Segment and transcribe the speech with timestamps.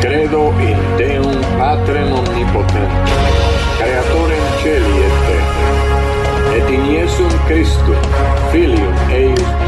[0.00, 2.88] Credo in Deum Patrem Omnipotentem,
[3.76, 5.12] Creatorem Celi et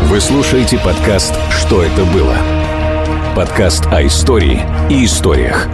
[0.08, 2.34] Вы слушаете подкаст «Что это было?»
[3.36, 5.68] Подкаст о истории и историях.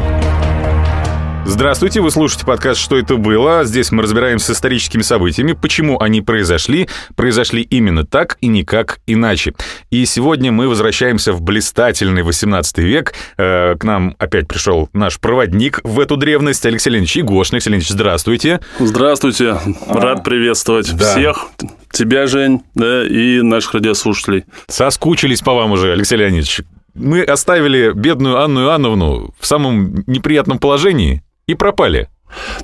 [1.47, 3.65] Здравствуйте, вы слушаете подкаст «Что это было?».
[3.65, 9.53] Здесь мы разбираемся с историческими событиями, почему они произошли, произошли именно так и никак иначе.
[9.91, 13.13] И сегодня мы возвращаемся в блистательный 18 век.
[13.37, 17.57] Э, к нам опять пришел наш проводник в эту древность, Алексей Леонидович Егошин.
[17.57, 18.61] Алексей Леонидович, здравствуйте.
[18.79, 21.13] Здравствуйте, рад приветствовать Да.
[21.13, 21.49] всех,
[21.93, 24.45] тебя, Жень, да, и наших радиослушателей.
[24.69, 26.63] Соскучились по вам уже, Алексей Леонидович.
[26.95, 32.09] Мы оставили бедную Анну Иоанновну в самом неприятном положении и пропали.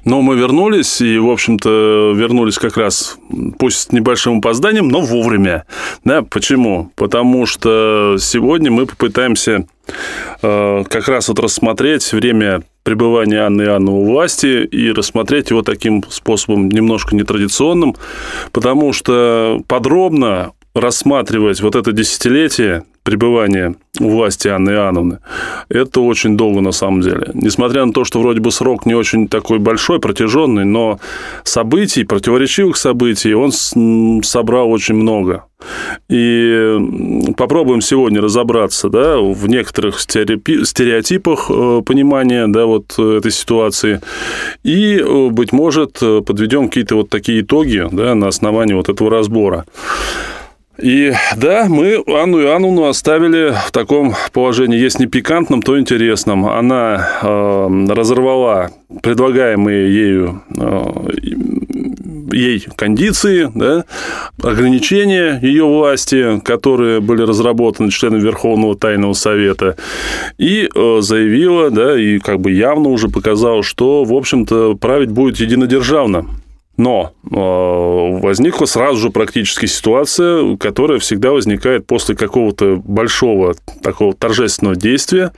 [0.04, 3.18] Но мы вернулись, и, в общем-то, вернулись как раз,
[3.58, 5.64] пусть с небольшим опозданием, но вовремя.
[6.04, 6.90] Да, почему?
[6.96, 9.66] Потому что сегодня мы попытаемся
[10.42, 16.02] э, как раз вот рассмотреть время пребывания Анны Иоанновны у власти и рассмотреть его таким
[16.08, 17.94] способом немножко нетрадиционным,
[18.52, 25.18] потому что подробно рассматривать вот это десятилетие пребывания у власти Анны Иоанновны,
[25.68, 27.30] это очень долго на самом деле.
[27.34, 31.00] Несмотря на то, что вроде бы срок не очень такой большой, протяженный, но
[31.42, 33.52] событий, противоречивых событий он
[34.22, 35.44] собрал очень много.
[36.08, 44.00] И попробуем сегодня разобраться да, в некоторых стереотипах э, понимания да, вот э, этой ситуации.
[44.62, 49.66] И, э, быть может, подведем какие-то вот такие итоги да, на основании вот этого разбора.
[50.82, 56.46] И да, мы Анну Иоанновну оставили в таком положении, если не пикантном, то интересном.
[56.46, 58.70] Она э, разорвала
[59.02, 60.82] предлагаемые ею э,
[62.32, 63.84] ей кондиции, да,
[64.42, 69.76] ограничения ее власти, которые были разработаны членами Верховного Тайного Совета,
[70.38, 75.38] и э, заявила, да, и как бы явно уже показала, что, в общем-то, править будет
[75.38, 76.26] единодержавно.
[76.80, 84.76] Но э, возникла сразу же практически ситуация, которая всегда возникает после какого-то большого такого торжественного
[84.76, 85.32] действия.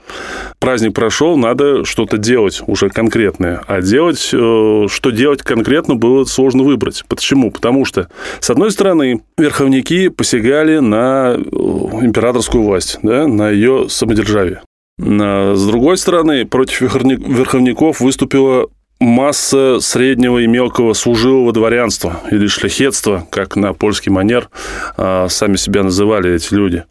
[0.59, 3.61] Праздник прошел, надо что-то делать уже конкретное.
[3.67, 7.03] А делать, э, что делать конкретно, было сложно выбрать.
[7.09, 7.51] Почему?
[7.51, 8.07] Потому что,
[8.39, 14.61] с одной стороны, верховники посягали на э, императорскую власть, да, на ее самодержавие.
[14.97, 18.67] С другой стороны, против верховни- верховников выступила
[18.99, 24.49] масса среднего и мелкого служилого дворянства или шляхетства, как на польский манер
[24.97, 26.83] а, сами себя называли эти люди.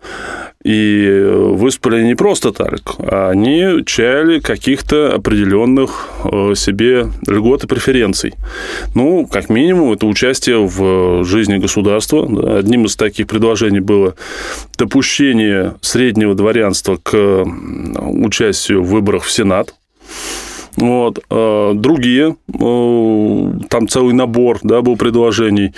[0.65, 7.67] И выступили они не просто так, а они чаяли каких-то определенных э, себе льгот и
[7.67, 8.35] преференций.
[8.95, 12.29] Ну, как минимум, это участие в жизни государства.
[12.29, 12.59] Да.
[12.59, 14.15] Одним из таких предложений было
[14.79, 17.45] допущение среднего дворянства к
[17.99, 19.75] участию в выборах в Сенат.
[20.77, 21.19] Вот.
[21.29, 25.75] э, Другие, э, там целый набор да, был предложений.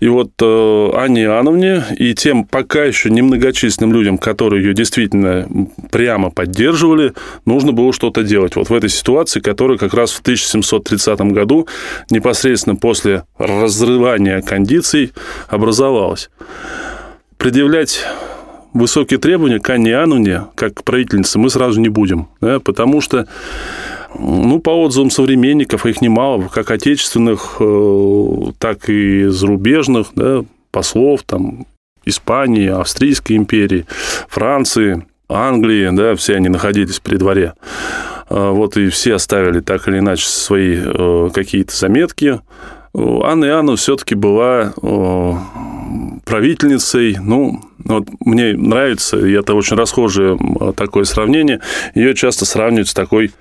[0.00, 5.46] И вот э, Анне Иоанновне и тем пока еще немногочисленным людям, которые ее действительно
[5.90, 7.12] прямо поддерживали,
[7.44, 8.56] нужно было что-то делать.
[8.56, 11.68] Вот в этой ситуации, которая как раз в 1730 году,
[12.10, 15.12] непосредственно после разрывания кондиций,
[15.48, 16.30] образовалась.
[17.36, 18.04] Предъявлять
[18.72, 23.26] высокие требования к Анне Иоанновне, как к правительнице, мы сразу не будем, да, потому что
[24.18, 31.66] ну, по отзывам современников, их немало, как отечественных, э, так и зарубежных, да, послов, там,
[32.04, 33.86] Испании, Австрийской империи,
[34.28, 37.54] Франции, Англии, да, все они находились при дворе.
[38.28, 42.40] Э, Вот и все оставили так или иначе свои э, какие-то заметки.
[42.94, 44.74] Анна Иоанна все-таки была
[46.26, 50.38] правительницей, ну, вот мне нравится, и это очень расхожее
[50.76, 51.60] такое сравнение,
[51.94, 53.32] ее часто сравнивают с такой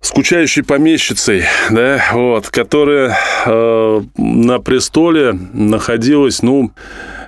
[0.00, 6.72] скучающей помещицей, да, вот, которая э, на престоле находилась, ну,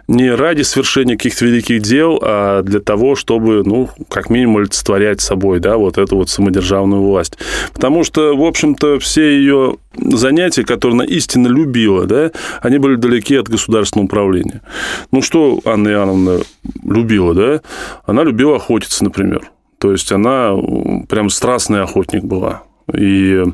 [0.08, 5.60] не ради свершения каких-то великих дел, а для того, чтобы, ну, как минимум, олицетворять собой,
[5.60, 7.37] да, вот эту вот самодержавную власть.
[7.75, 12.31] Потому что, в общем-то, все ее занятия, которые она истинно любила, да,
[12.62, 14.62] они были далеки от государственного управления.
[15.12, 16.40] Ну, что Анна Иоанновна
[16.84, 17.60] любила, да?
[18.06, 19.50] Она любила охотиться, например.
[19.78, 20.52] То есть она
[21.08, 22.62] прям страстный охотник была.
[22.94, 23.44] И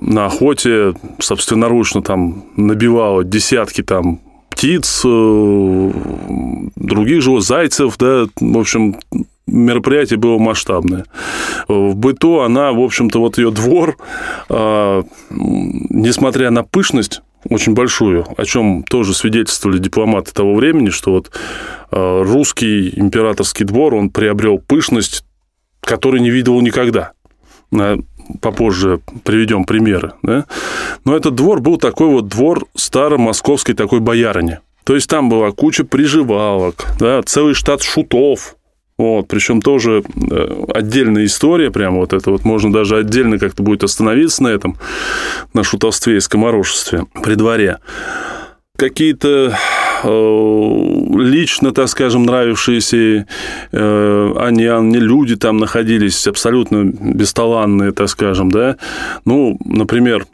[0.00, 4.20] на охоте собственноручно там набивала десятки там
[4.50, 5.90] птиц, э,
[6.76, 8.96] других животных, зайцев, да, в общем,
[9.46, 11.04] мероприятие было масштабное.
[11.68, 13.96] В быту она, в общем-то, вот ее двор,
[14.48, 21.32] а, несмотря на пышность, очень большую, о чем тоже свидетельствовали дипломаты того времени, что вот
[21.90, 25.24] а, русский императорский двор, он приобрел пышность,
[25.80, 27.12] которой не видел никогда.
[28.40, 30.12] Попозже приведем примеры.
[30.22, 30.46] Да?
[31.04, 34.58] Но этот двор был такой вот двор старомосковской такой боярыни.
[34.84, 38.56] То есть там была куча приживалок, да, целый штат шутов,
[38.98, 43.84] вот, причем тоже э, отдельная история, прямо вот это вот, можно даже отдельно как-то будет
[43.84, 44.76] остановиться на этом,
[45.54, 47.78] на шутовстве и скоморошестве при дворе.
[48.82, 49.56] Какие-то
[50.02, 50.08] э,
[51.16, 53.26] лично, так скажем, нравившиеся
[53.70, 58.76] э, Анне Анне люди там находились, абсолютно бесталанные, так скажем, да.
[59.24, 60.26] Ну, например,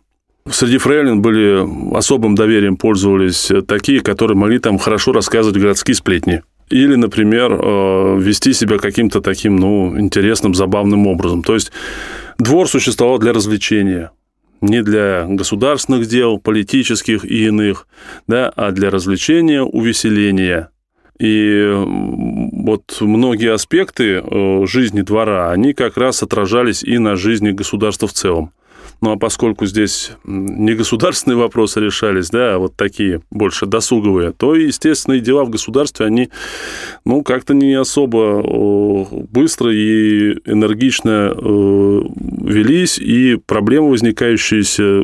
[0.50, 6.42] Среди фрейлин были особым доверием пользовались такие, которые могли там хорошо рассказывать городские сплетни.
[6.70, 11.42] Или, например, э, вести себя каким-то таким, ну, интересным, забавным образом.
[11.42, 11.70] То есть
[12.38, 14.10] двор существовал для развлечения,
[14.60, 17.86] не для государственных дел, политических и иных,
[18.26, 20.70] да, а для развлечения, увеселения.
[21.18, 28.06] И вот многие аспекты э, жизни двора, они как раз отражались и на жизни государства
[28.06, 28.52] в целом.
[29.00, 34.54] Ну а поскольку здесь не государственные вопросы решались, да, а вот такие больше досуговые, то,
[34.54, 36.30] естественно, дела в государстве, они,
[37.04, 38.42] ну, как-то не особо
[39.30, 45.02] быстро и энергично велись, и проблемы, возникающиеся,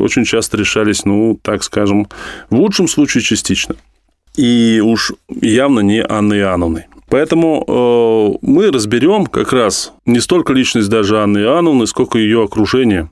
[0.00, 2.08] очень часто решались, ну, так скажем,
[2.50, 3.76] в лучшем случае частично.
[4.36, 6.86] И уж явно не Анны Иоанновны.
[7.08, 13.10] Поэтому э, мы разберем как раз не столько личность даже Анны Иоанновны, сколько ее окружение.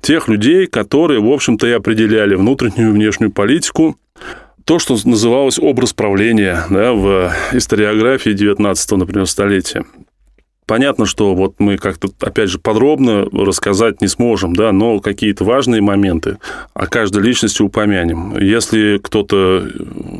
[0.00, 3.96] Тех людей, которые, в общем-то, и определяли внутреннюю и внешнюю политику,
[4.64, 9.84] то, что называлось образ правления да, в историографии 19 например, столетия.
[10.66, 15.82] Понятно, что вот мы как-то, опять же, подробно рассказать не сможем, да, но какие-то важные
[15.82, 16.38] моменты
[16.72, 18.38] о каждой личности упомянем.
[18.38, 19.66] Если кто-то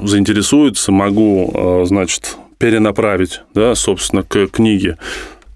[0.02, 4.98] заинтересуется, могу, э, значит, перенаправить, да, собственно, к книге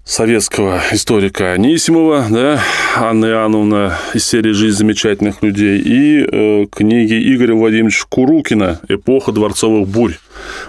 [0.07, 2.61] советского историка Анисимова, да,
[2.95, 9.87] Анна Иоанновна из серии «Жизнь замечательных людей» и э, книги Игоря Владимировича Курукина «Эпоха дворцовых
[9.89, 10.13] бурь».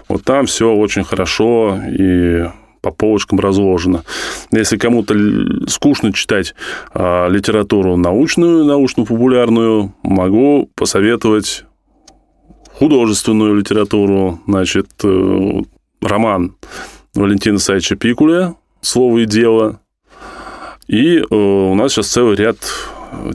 [0.08, 2.46] Вот там все очень хорошо и
[2.80, 4.02] по полочкам разложено.
[4.50, 5.14] Если кому-то
[5.68, 6.54] скучно читать
[6.92, 11.64] э, литературу научную, научно-популярную, могу посоветовать
[12.72, 15.62] художественную литературу, значит, э,
[16.02, 16.56] роман
[17.14, 19.80] Валентина Саича Пикуля «Слово и дело».
[20.86, 22.56] И э, у нас сейчас целый ряд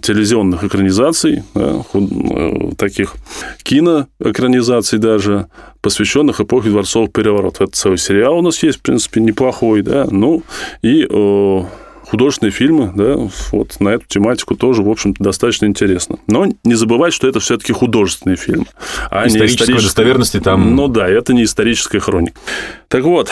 [0.01, 3.15] телевизионных экранизаций, да, э, таких
[3.63, 5.47] киноэкранизаций даже,
[5.81, 7.61] посвященных эпохе дворцовых переворотов.
[7.61, 10.43] Это целый сериал у нас есть, в принципе, неплохой, да, ну,
[10.81, 11.61] и э,
[12.07, 13.17] художественные фильмы, да,
[13.51, 16.17] вот на эту тематику тоже, в общем-то, достаточно интересно.
[16.27, 18.65] Но не забывать, что это все-таки художественные фильмы.
[19.09, 20.75] А Исторической достоверности там...
[20.75, 22.39] Ну да, это не историческая хроника.
[22.87, 23.29] Так вот,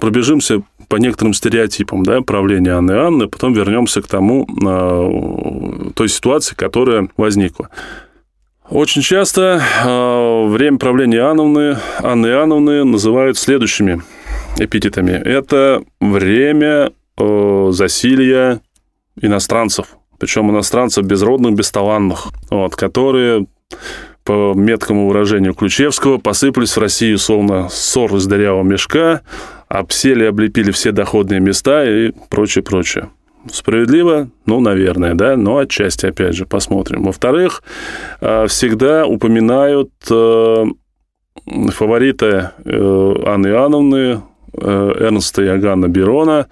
[0.00, 6.54] пробежимся по некоторым стереотипам да, правления Анны Анны, потом вернемся к тому, а, той ситуации,
[6.54, 7.68] которая возникла.
[8.70, 14.02] Очень часто э, время правления Анны, Анны Иоанновны называют следующими
[14.58, 15.12] эпитетами.
[15.12, 18.60] Это время э, засилья
[19.22, 23.46] иностранцев, причем иностранцев безродных, бесталанных, вот, которые
[24.24, 29.22] по меткому выражению Ключевского, посыпались в Россию словно ссор из дырявого мешка,
[29.68, 33.10] обсели, облепили все доходные места и прочее, прочее.
[33.50, 34.28] Справедливо?
[34.46, 37.04] Ну, наверное, да, но отчасти, опять же, посмотрим.
[37.04, 37.62] Во-вторых,
[38.20, 40.64] э, всегда упоминают э,
[41.70, 44.22] фаворита э, Анны Иоанновны,
[44.60, 46.46] Эрнста Иоганна Берона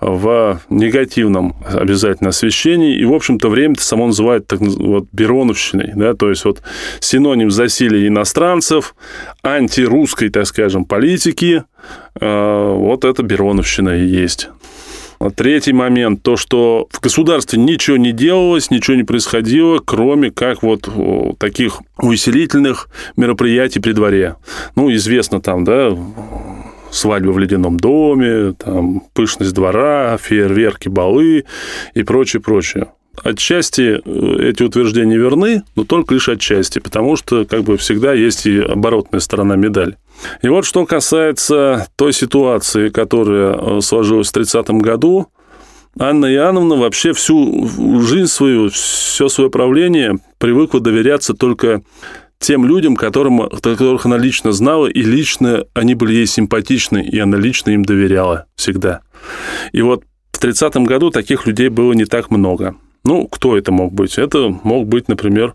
[0.00, 2.96] в негативном обязательно освещении.
[2.96, 5.92] И, в общем-то, время-то само называют так вот Бероновщиной.
[5.96, 6.14] Да?
[6.14, 6.62] То есть, вот
[7.00, 8.94] синоним засилия иностранцев,
[9.42, 11.64] антирусской, так скажем, политики.
[12.20, 14.48] Вот это Бероновщина и есть.
[15.34, 20.88] Третий момент, то, что в государстве ничего не делалось, ничего не происходило, кроме как вот
[21.38, 24.36] таких увеселительных мероприятий при дворе.
[24.76, 25.90] Ну, известно там, да,
[26.90, 31.44] свадьба в ледяном доме, там, пышность двора, фейерверки, балы
[31.94, 32.88] и прочее, прочее.
[33.22, 38.46] Отчасти э, эти утверждения верны, но только лишь отчасти, потому что как бы всегда есть
[38.46, 39.96] и оборотная сторона медали.
[40.42, 45.28] И вот что касается той ситуации, которая э, сложилась в 30 году,
[45.98, 47.68] Анна Иоанновна вообще всю
[48.02, 51.82] жизнь свою, все свое правление привыкла доверяться только
[52.38, 57.36] тем людям, которым, которых она лично знала, и лично они были ей симпатичны, и она
[57.36, 59.00] лично им доверяла всегда.
[59.72, 62.76] И вот в 30-м году таких людей было не так много.
[63.04, 64.18] Ну, кто это мог быть?
[64.18, 65.54] Это мог быть, например,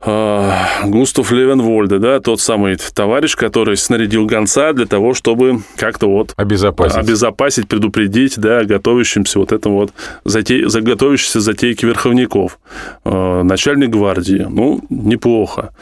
[0.00, 6.34] а, Густав Левенвольде, да, тот самый товарищ, который снарядил гонца для того, чтобы как-то вот
[6.36, 9.92] обезопасить, обезопасить предупредить, да, готовящимся вот этом вот
[10.24, 12.60] затей, готовящимся затейки верховников.
[13.04, 15.74] А, начальник гвардии, ну, неплохо.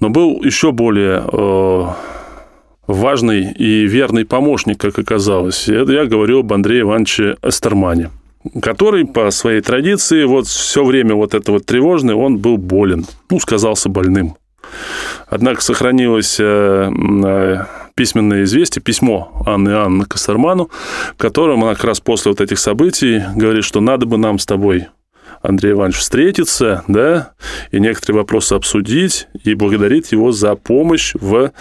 [0.00, 1.96] Но был еще более а,
[2.86, 5.66] важный и верный помощник, как оказалось.
[5.66, 8.10] Я говорю об Андрее Ивановиче Эстермане
[8.62, 13.40] который по своей традиции вот все время вот это вот тревожное, он был болен, ну,
[13.40, 14.36] сказался больным.
[15.28, 16.90] Однако сохранилось э,
[17.24, 20.70] э, письменное известие, письмо Анны Анны Костерману,
[21.14, 24.46] в котором она как раз после вот этих событий говорит, что надо бы нам с
[24.46, 24.88] тобой
[25.42, 27.32] Андрей Иванович встретиться, да,
[27.70, 31.52] и некоторые вопросы обсудить, и благодарит его за помощь в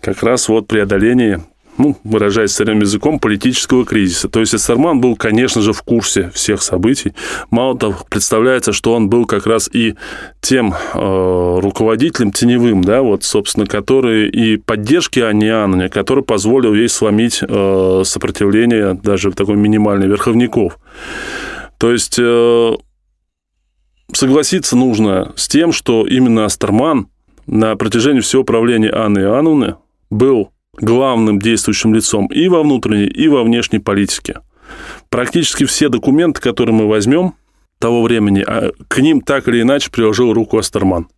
[0.00, 1.40] как раз вот преодолении
[1.82, 4.28] ну, выражаясь старым языком, политического кризиса.
[4.28, 7.12] То есть Эссерман был, конечно же, в курсе всех событий.
[7.50, 9.96] Мало того, представляется, что он был как раз и
[10.40, 17.40] тем э, руководителем теневым, да, вот, собственно, который и поддержки Анианы, который позволил ей сломить
[17.42, 20.78] э, сопротивление даже такой минимальной верховников.
[21.78, 22.72] То есть э,
[24.12, 27.08] согласиться нужно с тем, что именно Астерман
[27.46, 29.76] на протяжении всего правления Анны Иоанновны
[30.10, 34.40] был главным действующим лицом и во внутренней, и во внешней политике.
[35.10, 37.34] Практически все документы, которые мы возьмем
[37.78, 41.08] того времени, а к ним так или иначе приложил руку Астерман.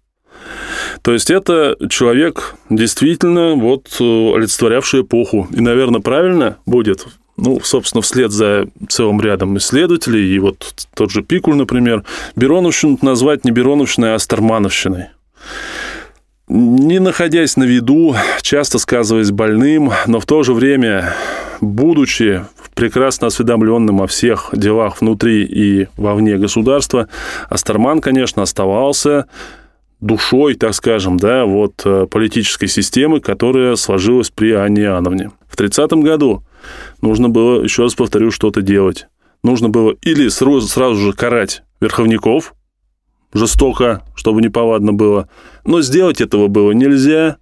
[1.02, 5.46] То есть это человек, действительно, вот э, олицетворявший эпоху.
[5.50, 7.06] И, наверное, правильно будет,
[7.36, 12.04] ну, собственно, вслед за целым рядом исследователей, и вот тот же Пикуль, например,
[12.36, 15.08] Бероновщину назвать не Бероновщиной, а Астермановщиной
[16.54, 21.12] не находясь на виду, часто сказываясь больным, но в то же время,
[21.60, 22.44] будучи
[22.74, 27.08] прекрасно осведомленным о всех делах внутри и вовне государства,
[27.48, 29.26] Астерман, конечно, оставался
[30.00, 35.32] душой, так скажем, да, вот э, политической системы, которая сложилась при Анне Иоанновне.
[35.48, 36.44] В 30 году
[37.00, 39.08] нужно было, еще раз повторю, что-то делать.
[39.42, 42.54] Нужно было или сразу, сразу же карать верховников,
[43.34, 45.28] жестоко, чтобы неповадно было.
[45.64, 47.36] Но сделать этого было нельзя,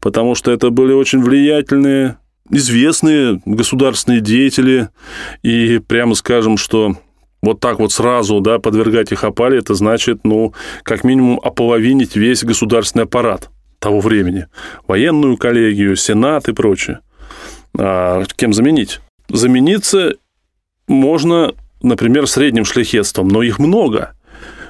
[0.00, 2.16] потому что это были очень влиятельные,
[2.50, 4.88] известные государственные деятели.
[5.42, 6.96] И прямо скажем, что
[7.42, 12.42] вот так вот сразу да, подвергать их опале, это значит, ну, как минимум ополовинить весь
[12.42, 14.46] государственный аппарат того времени.
[14.88, 17.00] Военную коллегию, сенат и прочее.
[17.78, 19.00] А кем заменить?
[19.28, 20.14] Замениться
[20.88, 21.52] можно,
[21.82, 24.12] например, средним шляхетством, но их много–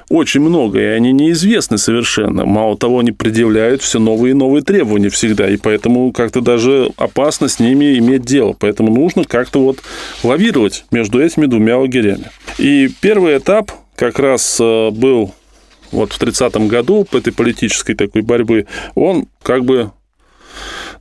[0.09, 2.45] очень много, и они неизвестны совершенно.
[2.45, 7.47] Мало того, они предъявляют все новые и новые требования всегда, и поэтому как-то даже опасно
[7.47, 8.55] с ними иметь дело.
[8.57, 9.79] Поэтому нужно как-то вот
[10.23, 12.31] лавировать между этими двумя лагерями.
[12.57, 15.33] И первый этап как раз э, был
[15.91, 19.91] вот в 30-м году этой политической такой борьбы, он как бы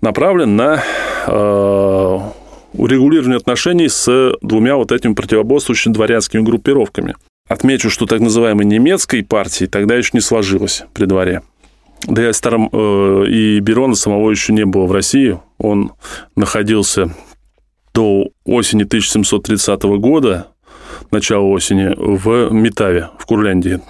[0.00, 0.82] направлен на
[1.26, 2.18] э,
[2.72, 7.14] урегулирование отношений с двумя вот этими противоборствующими дворянскими группировками.
[7.48, 11.42] Отмечу, что так называемой немецкой партии тогда еще не сложилось при дворе.
[12.06, 15.38] Да и, старом, э, и Берона самого еще не было в России.
[15.58, 15.92] Он
[16.34, 17.14] находился
[17.94, 20.48] до осени 1730 года,
[21.10, 23.80] начала осени, в Метаве, в Курляндии.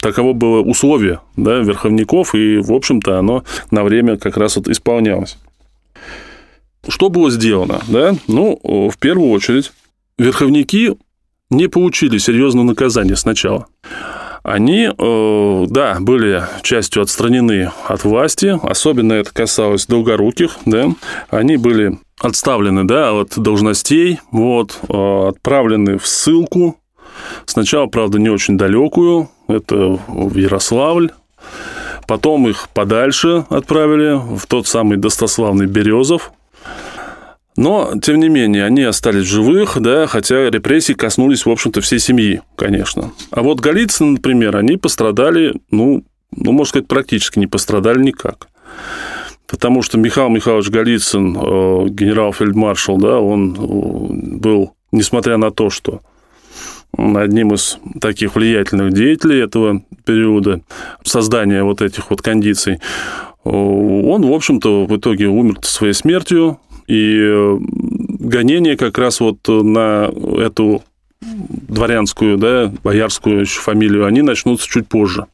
[0.00, 5.38] Таково было условие да, верховников, и, в общем-то, оно на время как раз вот исполнялось.
[6.88, 7.80] Что было сделано?
[7.88, 8.16] Да?
[8.26, 9.72] Ну, в первую очередь,
[10.18, 10.96] верховники
[11.52, 13.66] не получили серьезного наказания сначала.
[14.42, 20.88] Они, э, да, были частью отстранены от власти, особенно это касалось долгоруких, да,
[21.30, 26.76] они были отставлены, да, от должностей, вот, э, отправлены в ссылку,
[27.46, 31.10] сначала, правда, не очень далекую, это в Ярославль,
[32.08, 36.32] потом их подальше отправили в тот самый достославный Березов,
[37.56, 42.40] но, тем не менее, они остались живых, да, хотя репрессии коснулись, в общем-то, всей семьи,
[42.56, 43.12] конечно.
[43.30, 46.04] А вот Голицын, например, они пострадали, ну,
[46.34, 48.48] ну, можно сказать, практически не пострадали никак.
[49.46, 56.00] Потому что Михаил Михайлович Голицын, э, генерал-фельдмаршал, да, он э, был, несмотря на то, что
[56.96, 60.62] одним из таких влиятельных деятелей этого периода
[61.04, 62.78] создания вот этих вот кондиций, э,
[63.44, 66.58] он, в общем-то, в итоге умер своей смертью,
[66.92, 67.56] и
[68.18, 70.82] гонение как раз вот на эту
[71.20, 75.26] дворянскую, да, боярскую еще фамилию, они начнутся чуть позже.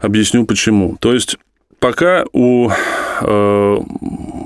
[0.00, 0.96] Объясню почему.
[1.00, 1.38] То есть
[1.80, 3.76] пока у э,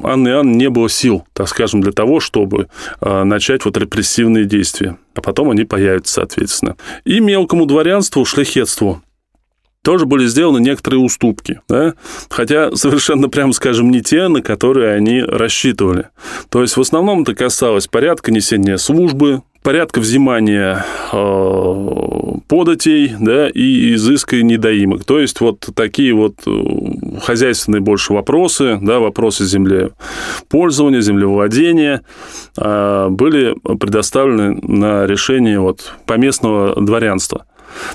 [0.03, 2.69] Анны Иоанн не было сил, так скажем, для того, чтобы
[3.03, 4.97] э, начать вот репрессивные действия.
[5.15, 6.77] А потом они появятся, соответственно.
[7.05, 9.03] И мелкому дворянству, шляхетству
[9.87, 11.95] тоже были сделаны некоторые уступки, да?
[12.28, 16.09] хотя совершенно, прямо скажем, не те, на которые они рассчитывали.
[16.49, 23.95] То есть в основном это касалось порядка несения службы, порядка взимания э, податей да, и
[23.95, 25.05] изыска недоимок.
[25.05, 32.02] То есть вот такие вот э, хозяйственные больше вопросы, да, вопросы землепользования, землевладения
[32.59, 37.47] э, были предоставлены на решение вот поместного дворянства.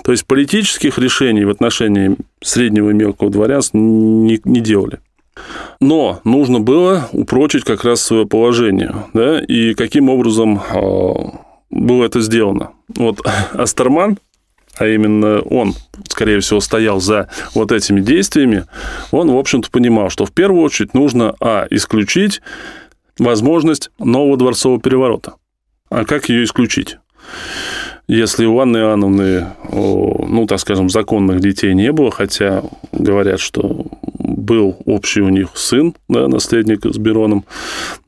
[0.03, 4.99] То есть политических решений в отношении среднего и мелкого дворянства не, не делали.
[5.79, 8.93] Но нужно было упрочить как раз свое положение.
[9.13, 9.39] Да?
[9.39, 11.13] И каким образом э,
[11.69, 12.71] было это сделано?
[12.95, 13.21] Вот
[13.53, 14.17] Астерман,
[14.77, 15.73] а именно он,
[16.07, 18.65] скорее всего, стоял за вот этими действиями,
[19.11, 22.41] он, в общем-то, понимал, что в первую очередь нужно, а, исключить
[23.19, 25.33] возможность нового дворцового переворота.
[25.89, 26.97] А как ее исключить?
[28.07, 33.85] Если у Анны Иоанновны, ну, так скажем, законных детей не было, хотя говорят, что
[34.19, 37.45] был общий у них сын, да, наследник с Бероном,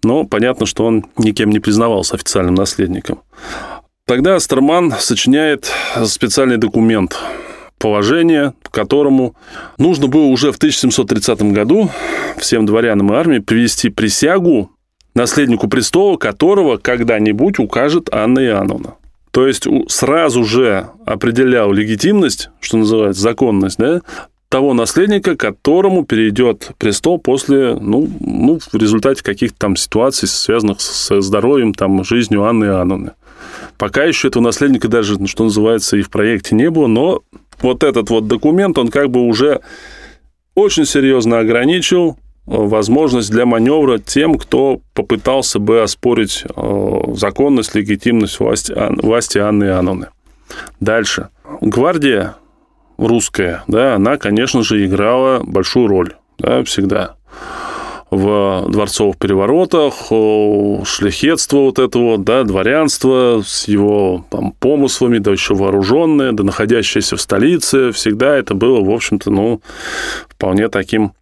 [0.03, 3.19] но понятно, что он никем не признавался официальным наследником.
[4.05, 5.71] Тогда Астерман сочиняет
[6.05, 7.17] специальный документ,
[7.77, 9.35] положение, которому
[9.77, 11.89] нужно было уже в 1730 году
[12.37, 14.71] всем дворянам и армии привести присягу
[15.13, 18.95] наследнику престола, которого когда-нибудь укажет Анна Иоанновна.
[19.33, 24.01] То есть сразу же определял легитимность, что называется, законность, да,
[24.47, 31.19] того наследника, которому перейдет престол после, ну, ну в результате каких-то там ситуаций, связанных с
[31.19, 33.13] здоровьем, там, жизнью Анны Иоанновны.
[33.79, 37.23] Пока еще этого наследника даже, ну, что называется, и в проекте не было, но
[37.59, 39.61] вот этот вот документ, он как бы уже
[40.53, 48.73] очень серьезно ограничил возможность для маневра тем, кто попытался бы оспорить э, законность, легитимность власти,
[49.01, 50.07] власти Анны Иоанновны.
[50.79, 51.29] Дальше.
[51.61, 52.35] Гвардия
[52.97, 57.15] русская, да, она, конечно же, играла большую роль, да, всегда
[58.15, 59.93] в дворцовых переворотах,
[60.85, 67.21] шляхетство вот этого, да, дворянство с его там, помыслами, да еще вооруженное, да находящееся в
[67.21, 69.61] столице, всегда это было, в общем-то, ну,
[70.27, 71.13] вполне таким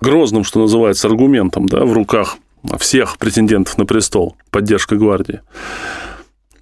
[0.00, 2.36] грозным, что называется, аргументом, да, в руках
[2.78, 5.40] всех претендентов на престол, поддержка гвардии.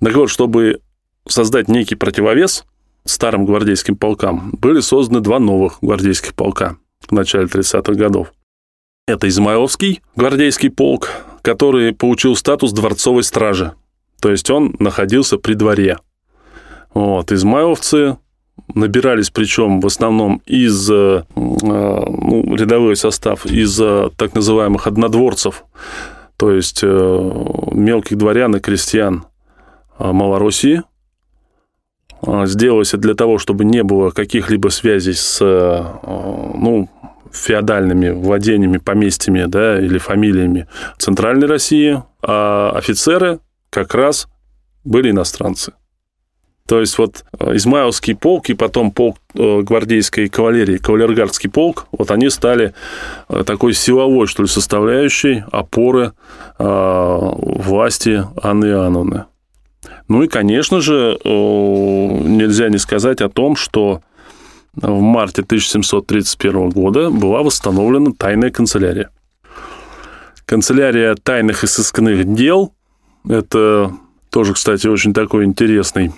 [0.01, 0.81] Так вот, чтобы
[1.29, 2.65] создать некий противовес
[3.05, 8.33] старым гвардейским полкам, были созданы два новых гвардейских полка в начале 30-х годов.
[9.07, 11.11] Это Измайловский гвардейский полк,
[11.43, 13.73] который получил статус дворцовой стражи.
[14.21, 15.99] То есть он находился при дворе.
[16.93, 18.19] Вот, измайловцы
[18.75, 25.65] набирались, причем в основном из э, ну, рядовой состав, из э, так называемых однодворцев,
[26.37, 27.31] то есть э,
[27.73, 29.25] мелких дворян и крестьян
[29.99, 30.83] Малороссии.
[32.23, 36.89] Сделалось это для того, чтобы не было каких-либо связей с ну,
[37.33, 40.67] феодальными владениями, поместьями да, или фамилиями
[40.99, 43.41] Центральной России, а офицеры
[43.71, 44.29] как раз
[44.85, 45.73] были иностранцы.
[46.71, 52.13] То есть вот э, Измайловский полк и потом полк э, гвардейской кавалерии, кавалергардский полк, вот
[52.13, 52.75] они стали
[53.29, 56.13] э, такой силовой, что ли, составляющей опоры
[56.59, 59.25] власти Анны Иоанновны.
[60.09, 64.03] Ну и, конечно же, нельзя не сказать о том, что
[64.75, 69.11] в марте 1731 года была восстановлена тайная канцелярия.
[70.45, 72.75] Канцелярия тайных и сыскных дел–
[73.29, 73.93] это
[74.31, 76.13] тоже, кстати, очень такой интересный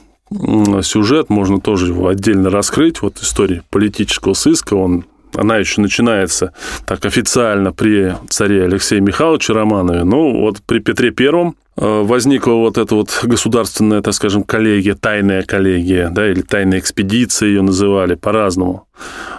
[0.83, 3.03] сюжет, можно тоже его отдельно раскрыть.
[3.03, 6.53] Вот история политического сыска, он она еще начинается
[6.87, 12.79] так официально при царе Алексее Михайловиче Романове, но вот при Петре Первом э, возникла вот
[12.79, 18.87] эта вот государственная, так скажем, коллегия, тайная коллегия, да, или тайная экспедиция ее называли по-разному.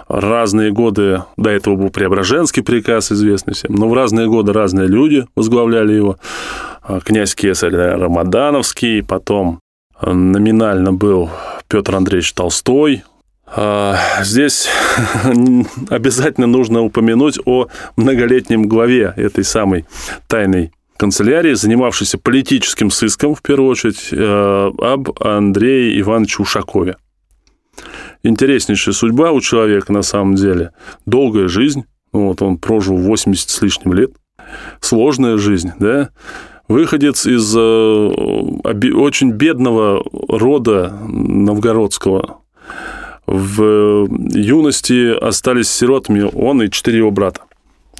[0.08, 5.26] Разные годы, до этого был Преображенский приказ, известный всем, но в разные годы разные люди
[5.36, 6.18] возглавляли его.
[6.86, 9.60] Э, князь Кесарь Рамадановский, потом
[10.00, 11.30] э, номинально был
[11.68, 13.04] Петр Андреевич Толстой,
[14.22, 14.68] здесь
[15.90, 19.86] обязательно нужно упомянуть о многолетнем главе этой самой
[20.26, 26.96] тайной канцелярии, занимавшейся политическим сыском, в первую очередь, э, об Андрее Ивановиче Ушакове.
[28.22, 30.70] Интереснейшая судьба у человека на самом деле.
[31.04, 31.84] Долгая жизнь.
[32.12, 34.12] Вот он прожил 80 с лишним лет.
[34.80, 36.10] Сложная жизнь, да.
[36.68, 42.38] выходец из очень бедного рода новгородского.
[43.26, 47.40] В юности остались сиротами он и четыре его брата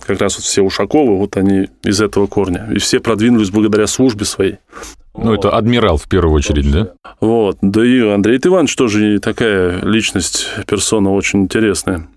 [0.06, 2.68] как раз вот все Ушаковы, вот они из этого корня.
[2.74, 4.56] И все продвинулись благодаря службе своей.
[5.14, 5.38] Ну, вот.
[5.40, 6.92] это адмирал в первую очередь, да?
[7.20, 7.58] Вот.
[7.62, 12.08] Да и Андрей Иванович тоже такая личность, персона очень интересная.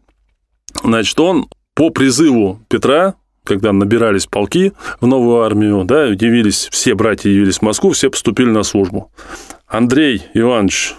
[0.83, 7.29] Значит, он по призыву Петра, когда набирались полки в новую армию, да, явились, все братья
[7.29, 9.11] явились в Москву, все поступили на службу.
[9.67, 10.95] Андрей Иванович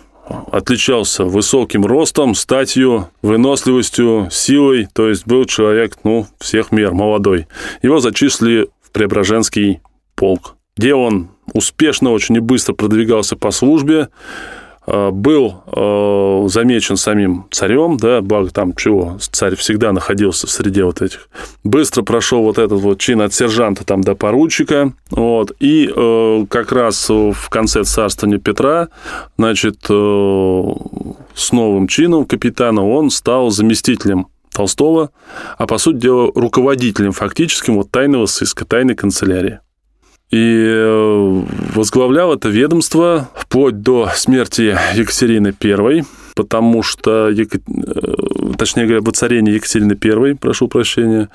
[0.51, 7.47] отличался высоким ростом, статью, выносливостью, силой, то есть был человек, ну, всех мер, молодой.
[7.83, 9.81] Его зачислили в Преображенский
[10.15, 14.09] полк, где он успешно, очень и быстро продвигался по службе,
[15.11, 21.29] был э, замечен самим царем, да, благо там чего, царь всегда находился среди вот этих.
[21.65, 26.73] Быстро прошел вот этот вот чин от сержанта там до поручика, вот, и э, как
[26.73, 28.89] раз в конце царствования Петра,
[29.37, 35.11] значит, с новым чином капитана он стал заместителем Толстого,
[35.57, 39.61] а по сути дела руководителем фактическим вот тайного сыска, тайной канцелярии
[40.31, 41.43] и э,
[41.75, 47.45] возглавлял это ведомство вплоть до смерти Екатерины I, потому что, э,
[48.59, 51.31] точнее говоря, воцарение Екатерины I, прошу прощения,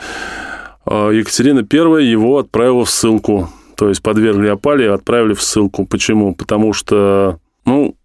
[0.86, 5.86] а Екатерина I его отправила в ссылку, то есть подвергли опале и отправили в ссылку.
[5.86, 6.36] Почему?
[6.36, 7.95] Потому что, ну,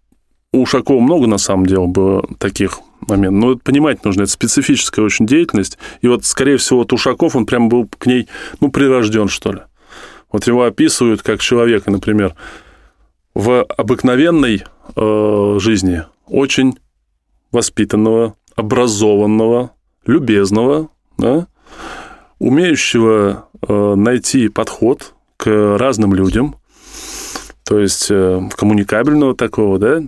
[0.51, 3.39] у Ушакова много, на самом деле, было таких моментов.
[3.39, 5.77] Но это понимать нужно, это специфическая очень деятельность.
[6.01, 8.27] И вот, скорее всего, вот Ушаков, он прям был к ней,
[8.59, 9.59] ну, прирожден, что ли.
[10.31, 12.35] Вот его описывают как человека, например,
[13.33, 14.63] в обыкновенной
[14.95, 16.77] э, жизни очень
[17.51, 19.71] воспитанного, образованного,
[20.05, 21.47] любезного, да,
[22.39, 26.55] умеющего э, найти подход к разным людям,
[27.63, 30.01] то есть э, коммуникабельного такого, да,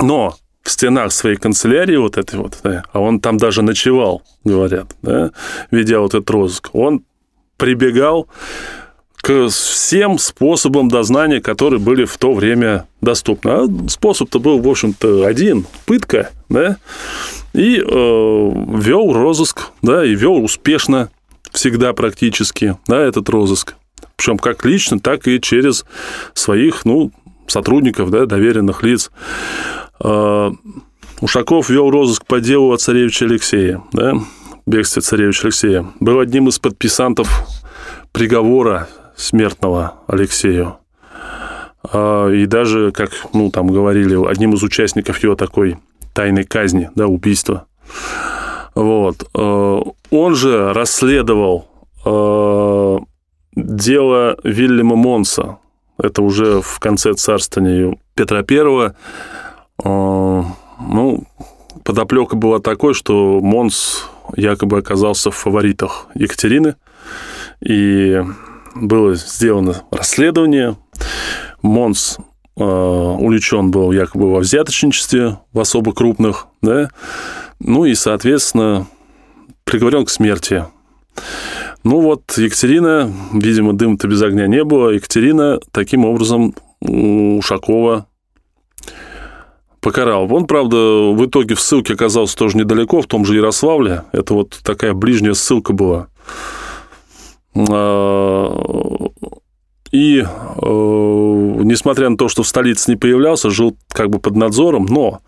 [0.00, 4.94] но в стенах своей канцелярии вот этой вот, да, а он там даже ночевал, говорят,
[5.02, 5.30] да,
[5.70, 7.04] ведя вот этот розыск, он
[7.56, 8.28] прибегал
[9.26, 13.50] к всем способам дознания, которые были в то время доступны.
[13.50, 16.76] А способ-то был, в общем-то, один– пытка, да,
[17.52, 21.10] и э, вел розыск, да, и вел успешно
[21.50, 23.74] всегда практически, да, этот розыск.
[24.14, 25.84] Причем как лично, так и через
[26.32, 27.10] своих, ну,
[27.48, 29.10] сотрудников, да, доверенных лиц.
[30.04, 30.52] Э,
[31.20, 34.12] Ушаков вел розыск по делу о царевиче Алексея, да,
[34.66, 35.84] бегстве царевича Алексея.
[35.98, 37.28] Был одним из подписантов
[38.12, 40.76] приговора смертного Алексею.
[41.82, 45.78] А, и даже, как ну, там говорили, одним из участников его такой
[46.14, 47.66] тайной казни, да, убийства.
[48.74, 49.28] Вот.
[49.34, 51.68] А, он же расследовал
[52.04, 52.98] а,
[53.54, 55.58] дело Вильяма Монса.
[55.98, 58.94] Это уже в конце царствования Петра Первого.
[59.82, 61.24] Ну,
[61.84, 66.76] подоплека была такой, что Монс якобы оказался в фаворитах Екатерины.
[67.60, 68.22] И
[68.80, 70.76] было сделано расследование.
[71.62, 72.18] Монс
[72.56, 76.90] э, уличен был якобы во взяточничестве, в особо крупных, да,
[77.58, 78.86] ну и, соответственно,
[79.64, 80.64] приговорен к смерти.
[81.82, 88.06] Ну вот, Екатерина, видимо, дым-то без огня не было, Екатерина таким образом Ушакова
[89.80, 90.32] покарал.
[90.32, 94.02] Он, правда, в итоге в ссылке оказался тоже недалеко, в том же Ярославле.
[94.12, 96.08] Это вот такая ближняя ссылка была.
[99.92, 100.26] И, э,
[101.64, 105.20] несмотря на то, что в столице не появлялся, жил как бы под надзором, но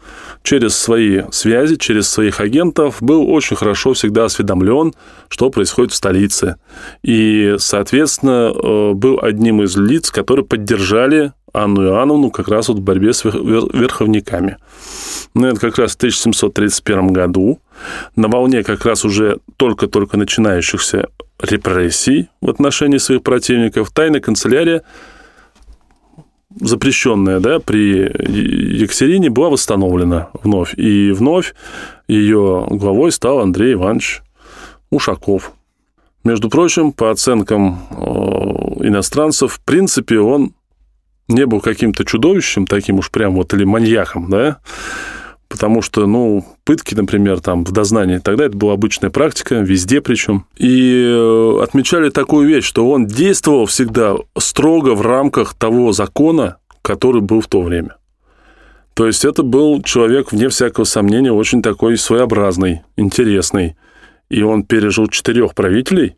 [0.42, 4.94] через свои связи, через своих агентов был очень хорошо всегда осведомлен,
[5.28, 6.56] что происходит в столице.
[7.02, 12.82] И, соответственно, э, был одним из лиц, которые поддержали Анну Иоанновну как раз вот в
[12.82, 14.58] борьбе с верховниками.
[15.34, 17.60] Ну, это как раз в 1731 году,
[18.16, 21.08] на волне как раз уже только-только начинающихся
[21.42, 24.82] репрессий в отношении своих противников, тайная канцелярия,
[26.60, 28.00] запрещенная да, при
[28.80, 30.74] Екатерине, была восстановлена вновь.
[30.76, 31.54] И вновь
[32.08, 34.22] ее главой стал Андрей Иванович
[34.90, 35.52] Ушаков.
[36.24, 37.96] Между прочим, по оценкам э,
[38.86, 40.52] иностранцев, в принципе, он
[41.28, 44.58] не был каким-то чудовищем, таким уж прям вот, или маньяком, да,
[45.48, 50.46] потому что, ну, пытки, например, там, в дознании, тогда это была обычная практика, везде причем.
[50.56, 57.22] И э, отмечали такую вещь, что он действовал всегда строго в рамках того закона, который
[57.22, 57.96] был в то время.
[58.94, 63.76] То есть это был человек, вне всякого сомнения, очень такой своеобразный, интересный.
[64.28, 66.16] И он пережил четырех правителей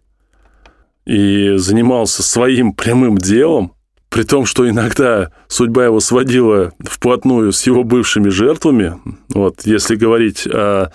[1.05, 3.75] и занимался своим прямым делом,
[4.11, 10.47] при том, что иногда судьба его сводила вплотную с его бывшими жертвами, вот, если говорить
[10.47, 10.91] о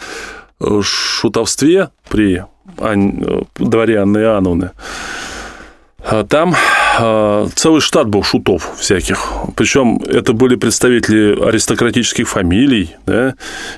[0.82, 2.44] шутовстве при
[2.78, 4.72] Ань, дворе Анны Иоанновны,
[6.00, 6.56] а там
[7.56, 9.28] целый штат был шутов всяких.
[9.56, 12.96] Причем это были представители аристократических фамилий.
[13.06, 13.36] Да?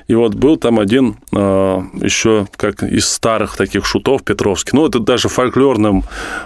[0.08, 4.72] И вот был там один а, еще как из старых таких шутов Петровский.
[4.74, 6.04] Ну, это даже в фольклорном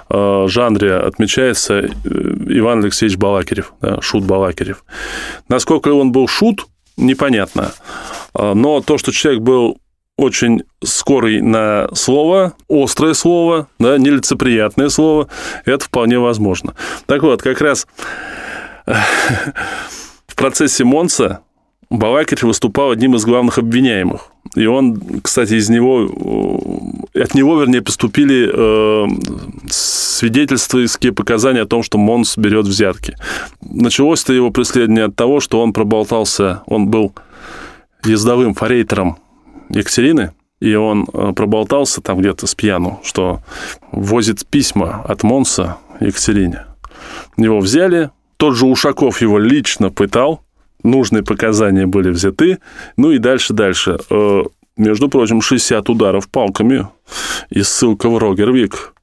[0.10, 4.02] жанре отмечается э, Иван Алексеевич Балакирев, да?
[4.02, 4.84] шут Балакирев.
[5.48, 6.66] Насколько он был шут,
[6.98, 7.72] непонятно.
[8.34, 9.78] Но то, что человек был
[10.22, 15.28] очень скорый на слово, острое слово, да, нелицеприятное слово,
[15.66, 16.76] это вполне возможно.
[17.08, 17.88] Так вот, как раз
[18.86, 21.42] в процессе Монса
[21.90, 24.28] Балакирь выступал одним из главных обвиняемых.
[24.56, 26.10] И он, кстати, из него,
[27.14, 29.08] от него, вернее, поступили э,
[29.70, 33.18] свидетельствовательские показания о том, что Монс берет взятки.
[33.62, 37.14] Началось-то его преследование от того, что он проболтался, он был
[38.06, 39.18] ездовым форейтером
[39.74, 43.42] Екатерины, и он э, проболтался там где-то с пьяну, что
[43.92, 46.66] возит письма от Монса Екатерине.
[47.38, 50.42] Его взяли, тот же Ушаков его лично пытал,
[50.84, 52.60] нужные показания были взяты,
[52.98, 54.00] ну и дальше-дальше.
[54.10, 54.44] Э,
[54.78, 56.88] между прочим, 60 ударов палками
[57.50, 58.94] и ссылка в Рогервик.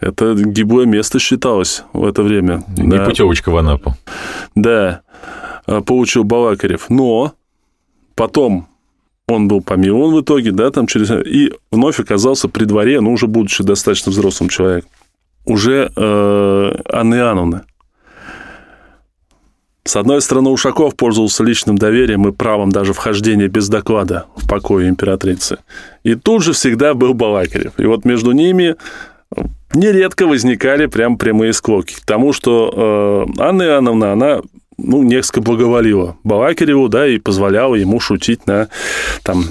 [0.00, 2.62] Это гиблое место считалось в это время.
[2.76, 3.04] Не да.
[3.04, 3.94] путевочка в Анапу.
[4.54, 5.02] Да,
[5.66, 6.90] э, получил Балакарев.
[6.90, 7.32] Но
[8.14, 8.68] потом
[9.28, 11.10] он был помилован в итоге, да, там через...
[11.10, 14.90] И вновь оказался при дворе, ну, уже будучи достаточно взрослым человеком.
[15.46, 17.62] Уже э, Анны Иоанновны.
[19.86, 24.88] С одной стороны, Ушаков пользовался личным доверием и правом даже вхождения без доклада в покое
[24.88, 25.58] императрицы.
[26.04, 27.78] И тут же всегда был Балакирев.
[27.78, 28.76] И вот между ними
[29.74, 31.94] нередко возникали прям прямые склоки.
[31.94, 34.40] К тому, что э, Анна Иоанновна, она
[34.78, 38.68] ну, несколько благоволила Балакиреву, да, и позволяла ему шутить на
[39.22, 39.44] там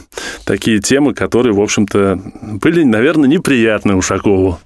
[0.45, 2.19] такие темы, которые, в общем-то,
[2.61, 4.59] были, наверное, неприятны Ушакову.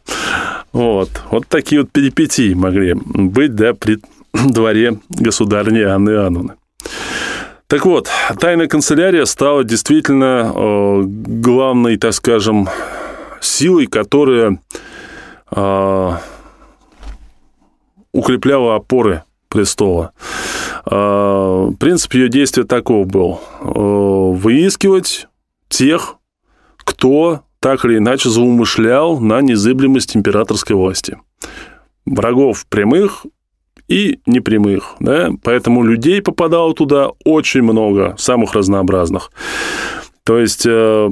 [0.74, 1.10] Вот.
[1.32, 4.00] Вот такие вот перипетии могли быть, да, при
[4.34, 6.54] дворе государни Анны Иоанновны.
[7.68, 12.70] Так вот, тайная канцелярия стала действительно э, главной, так скажем,
[13.42, 14.60] силой, которая
[15.54, 16.12] э,
[18.14, 20.12] укрепляла опоры престола.
[20.86, 23.40] А, принцип ее действия таков был.
[23.60, 25.28] А, выискивать
[25.70, 26.16] тех,
[26.78, 31.18] кто так или иначе заумышлял на незыблемость императорской власти.
[32.06, 33.26] Врагов прямых
[33.88, 34.96] и непрямых.
[35.00, 35.32] Да?
[35.44, 39.32] Поэтому людей попадало туда очень много, самых разнообразных.
[40.24, 41.10] То есть э,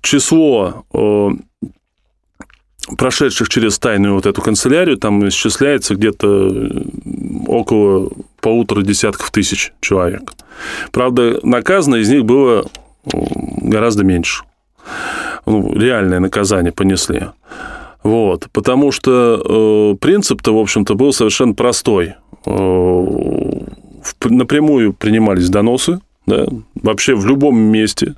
[0.00, 1.28] число э,
[2.96, 6.84] прошедших через тайную вот эту канцелярию, там исчисляется где-то
[7.46, 10.32] около полутора десятков тысяч человек.
[10.92, 12.64] Правда, наказано из них было
[13.04, 14.44] гораздо меньше.
[15.46, 17.28] Ну, реальное наказание понесли.
[18.02, 22.14] Вот, потому что э, принцип-то, в общем-то, был совершенно простой.
[22.46, 23.06] Э,
[24.24, 28.14] напрямую принимались доносы, да, вообще в любом месте.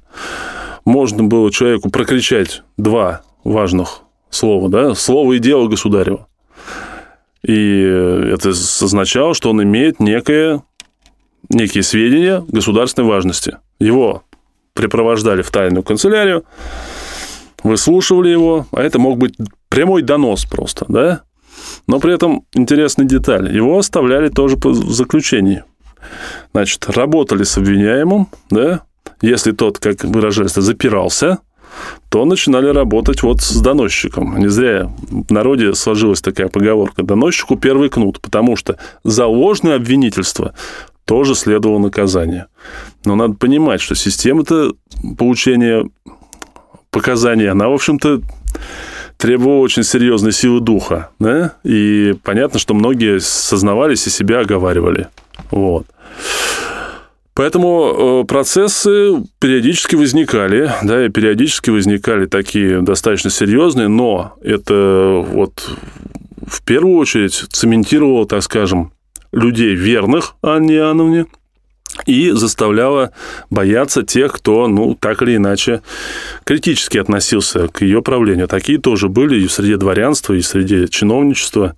[0.85, 6.27] Можно было человеку прокричать два важных слова, да, слово и дело государева.
[7.43, 10.63] И это означало, что он имеет некое,
[11.49, 13.57] некие сведения государственной важности.
[13.79, 14.23] Его
[14.75, 16.45] припровождали в тайную канцелярию,
[17.63, 19.35] выслушивали его, а это мог быть
[19.69, 21.23] прямой донос просто, да?
[21.87, 23.55] Но при этом интересная деталь.
[23.55, 25.65] Его оставляли тоже в заключении.
[26.53, 28.83] Значит, работали с обвиняемым, да?
[29.21, 31.39] Если тот, как выражались, запирался–
[32.09, 34.39] то начинали работать вот с доносчиком.
[34.39, 37.03] Не зря в народе сложилась такая поговорка.
[37.03, 40.55] Доносчику первый кнут, потому что за ложное обвинительство
[41.05, 42.47] тоже следовало наказание.
[43.05, 44.75] Но надо понимать, что система-то
[45.19, 45.89] получения
[46.91, 48.21] показаний, она, в общем-то,
[49.17, 51.11] требовала очень серьезной силы духа.
[51.19, 51.55] Да?
[51.63, 55.09] И понятно, что многие сознавались и себя оговаривали.
[55.51, 55.87] Вот.
[57.35, 65.71] Поэтому э, процессы периодически возникали, да, и периодически возникали такие достаточно серьезные, но это вот
[66.47, 68.93] в первую очередь цементировало, так скажем,
[69.33, 71.27] людей верных Анне Иоанновне,
[72.07, 73.13] и заставляла
[73.51, 75.83] бояться тех, кто, ну, так или иначе,
[76.45, 78.49] критически относился к ее правлению.
[78.49, 81.77] Такие тоже были и среди дворянства, и среди чиновничества.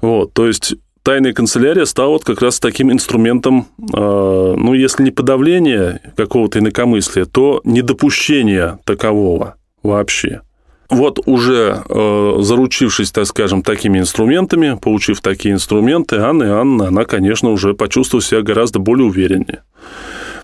[0.00, 0.74] Вот, то есть
[1.08, 7.24] тайная канцелярия стала вот как раз таким инструментом, а, ну, если не подавления какого-то инакомыслия,
[7.24, 10.42] то недопущения такового вообще.
[10.90, 17.52] Вот уже э, заручившись, так скажем, такими инструментами, получив такие инструменты, Анна Иоанна, она, конечно,
[17.52, 19.62] уже почувствовала себя гораздо более увереннее.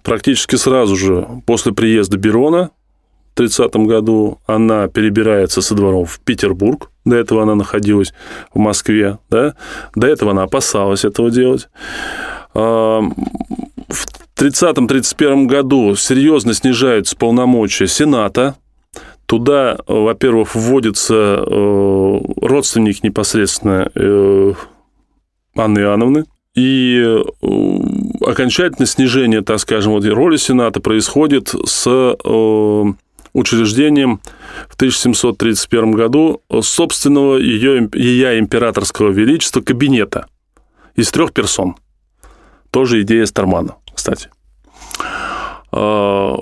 [0.03, 2.71] Практически сразу же после приезда Берона
[3.35, 6.91] 30 году она перебирается со двором в Петербург.
[7.05, 8.15] До этого она находилась
[8.55, 9.19] в Москве.
[9.31, 9.55] Да?
[9.95, 11.69] До этого она опасалась этого делать.
[12.55, 13.01] А,
[13.89, 18.57] в 30-31 году серьезно снижаются полномочия Сената,
[19.27, 24.53] Туда, во-первых, вводится э, родственник непосредственно э,
[25.57, 27.23] Анны Иоанновны, и э,
[28.21, 32.17] окончательное снижение, так скажем, вот роли Сената происходит с
[33.35, 34.21] учреждением
[34.71, 40.27] в 1731 году собственного ее, ее императорского величества кабинета
[40.95, 41.77] из трех персон.
[42.71, 44.31] Тоже идея Стармана, кстати.
[45.71, 46.37] А,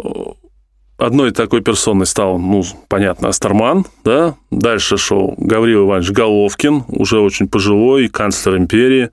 [1.02, 7.48] Одной такой персоной стал, ну, понятно, Астерман, да, дальше шел Гаврил Иванович Головкин, уже очень
[7.48, 9.11] пожилой, канцлер империи,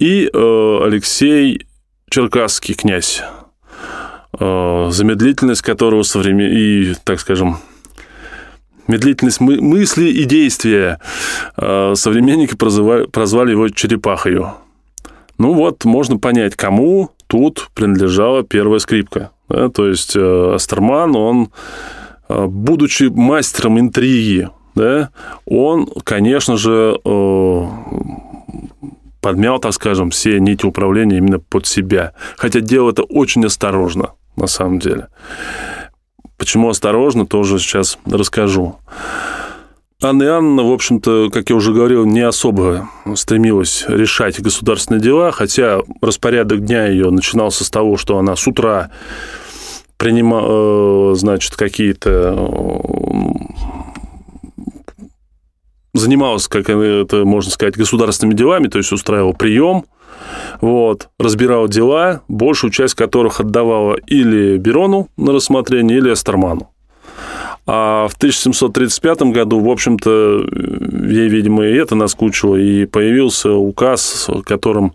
[0.00, 1.68] и э, Алексей
[2.10, 3.22] Черкасский князь,
[4.38, 6.50] замедлительность которого современ...
[6.50, 7.58] и, так скажем,
[8.88, 9.60] медлительность мы...
[9.60, 11.00] мысли и действия
[11.56, 14.52] э, современники прозвали, прозвали его черепахою.
[15.38, 19.30] Ну вот, можно понять, кому тут принадлежала первая скрипка.
[19.48, 19.68] Да?
[19.68, 21.50] То есть э, Астерман, он,
[22.28, 25.10] э, будучи мастером интриги, да,
[25.46, 27.62] он, конечно же, э,
[29.20, 32.12] подмял, так скажем, все нити управления именно под себя.
[32.36, 35.08] Хотя делал это очень осторожно, на самом деле.
[36.36, 38.76] Почему осторожно, тоже сейчас расскажу.
[40.02, 45.80] Анна Иоанновна, в общем-то, как я уже говорил, не особо стремилась решать государственные дела, хотя
[46.02, 48.90] распорядок дня ее начинался с того, что она с утра
[49.96, 52.50] принимала, э, значит, какие-то
[55.94, 59.84] занималась, как это можно сказать, государственными делами, то есть устраивал прием,
[60.60, 66.70] вот, разбирал дела, большую часть которых отдавала или Берону на рассмотрение, или Астерману.
[67.66, 74.92] А в 1735 году, в общем-то, ей, видимо, и это наскучило, и появился указ, которым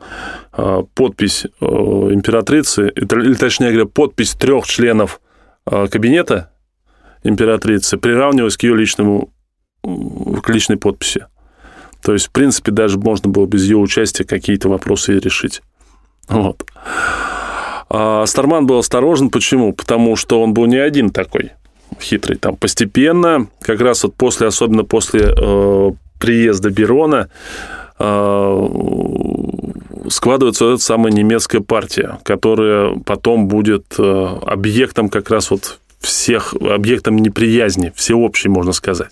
[0.51, 5.19] а, подпись э, императрицы, или точнее говоря, подпись трех членов
[5.65, 6.51] а, кабинета
[7.23, 9.33] императрицы приравнивалась к ее личному,
[9.81, 11.25] к личной подписи.
[12.01, 15.61] То есть, в принципе, даже можно было без ее участия какие-то вопросы и решить.
[16.27, 16.65] Вот.
[17.89, 19.29] А Старман был осторожен.
[19.29, 19.73] Почему?
[19.73, 21.51] Потому что он был не один такой
[21.99, 22.37] хитрый.
[22.37, 27.29] Там постепенно, как раз вот после, особенно после э, приезда Берона,
[27.97, 28.67] э,
[30.09, 36.53] складывается вот эта самая немецкая партия, которая потом будет э, объектом как раз вот всех,
[36.53, 39.11] объектом неприязни, всеобщей, можно сказать.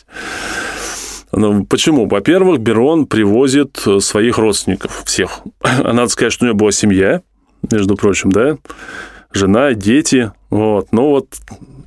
[1.37, 2.07] Ну, почему?
[2.07, 5.41] Во-первых, Берон привозит своих родственников, всех.
[5.61, 7.21] Надо сказать, что у него была семья,
[7.71, 8.57] между прочим, да,
[9.31, 10.87] жена, дети, вот.
[10.91, 11.27] Но вот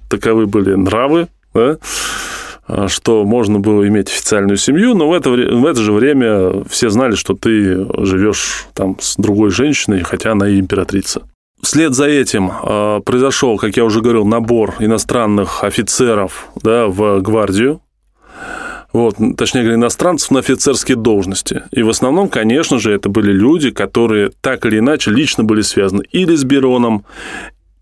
[0.08, 1.78] таковы были нравы, да,
[2.66, 6.90] а, что можно было иметь официальную семью, но в это, в это же время все
[6.90, 11.22] знали, что ты живешь там с другой женщиной, хотя она и императрица.
[11.60, 17.82] Вслед за этим э, произошел, как я уже говорил, набор иностранных офицеров да, в гвардию,
[18.92, 21.62] вот, точнее говоря, иностранцев на офицерские должности.
[21.70, 26.03] И в основном, конечно же, это были люди, которые так или иначе лично были связаны
[26.11, 27.05] или с Бероном,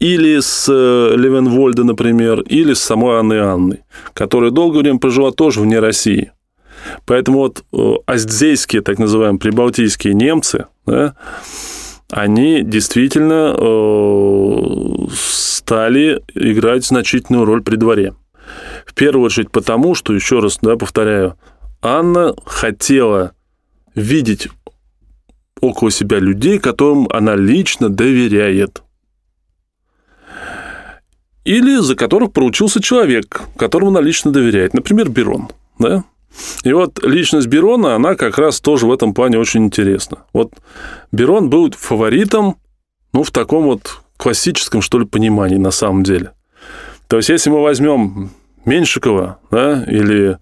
[0.01, 3.81] или с э, Левенвольда, например, или с самой Анной Анной,
[4.13, 6.33] которая долгое время прожила тоже вне России.
[7.07, 11.15] Поэтому вот э, аздзейские, так называемые, прибалтийские немцы, да,
[12.11, 18.15] они действительно э, стали играть значительную роль при дворе.
[18.87, 21.37] В первую очередь потому, что, еще раз да, повторяю,
[21.83, 23.33] Анна хотела
[23.95, 24.49] видеть
[25.61, 28.83] около себя людей, которым она лично доверяет–
[31.49, 35.49] или за которых проучился человек, которому она лично доверяет, например, Берон.
[35.79, 36.05] Да?
[36.63, 40.19] И вот личность Берона, она как раз тоже в этом плане очень интересна.
[40.35, 40.53] Вот
[41.11, 42.57] Берон был фаворитом,
[43.15, 46.33] ну, в таком вот классическом, что ли, понимании на самом деле.
[47.09, 48.31] То есть, если мы возьмем
[48.65, 50.39] Меньшикова, да, или,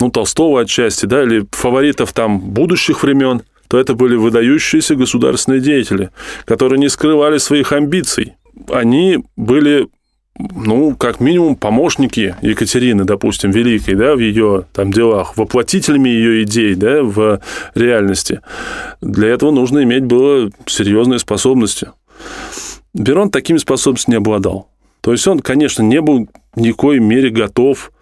[0.00, 6.10] ну, Толстого отчасти, да, или фаворитов там будущих времен, то это были выдающиеся государственные деятели,
[6.44, 8.34] которые не скрывали своих амбиций.
[8.70, 9.88] Они были
[10.38, 16.76] ну, как минимум, помощники Екатерины, допустим, Великой, да, в ее там делах, воплотителями ее идей,
[16.76, 17.40] да, в
[17.74, 18.40] реальности.
[19.00, 21.88] Для этого нужно иметь было серьезные способности.
[22.94, 24.68] Берон такими способностями не обладал.
[25.08, 27.92] То есть он, конечно, не был в никакой мере готов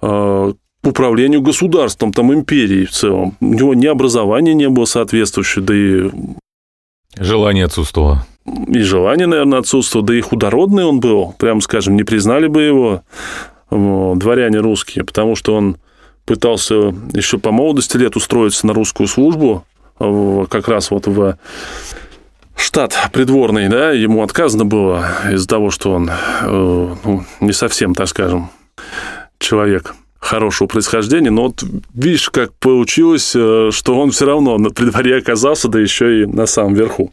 [0.00, 0.52] э,
[0.84, 3.36] управлению государством, там, империей в целом.
[3.40, 6.08] У него ни образования не было соответствующего, да и...
[7.18, 8.24] Желание отсутствовало.
[8.68, 13.02] И желание, наверное, отсутствовало, да и худородный он был, прям скажем, не признали бы его
[13.68, 15.78] дворяне русские, потому что он
[16.26, 19.64] пытался еще по молодости лет устроиться на русскую службу,
[19.98, 21.36] как раз вот в
[22.60, 28.08] штат придворный, да, ему отказано было из-за того, что он э, ну, не совсем, так
[28.08, 28.50] скажем,
[29.38, 35.16] человек хорошего происхождения, но вот видишь, как получилось, э, что он все равно при дворе
[35.16, 37.12] оказался, да еще и на самом верху.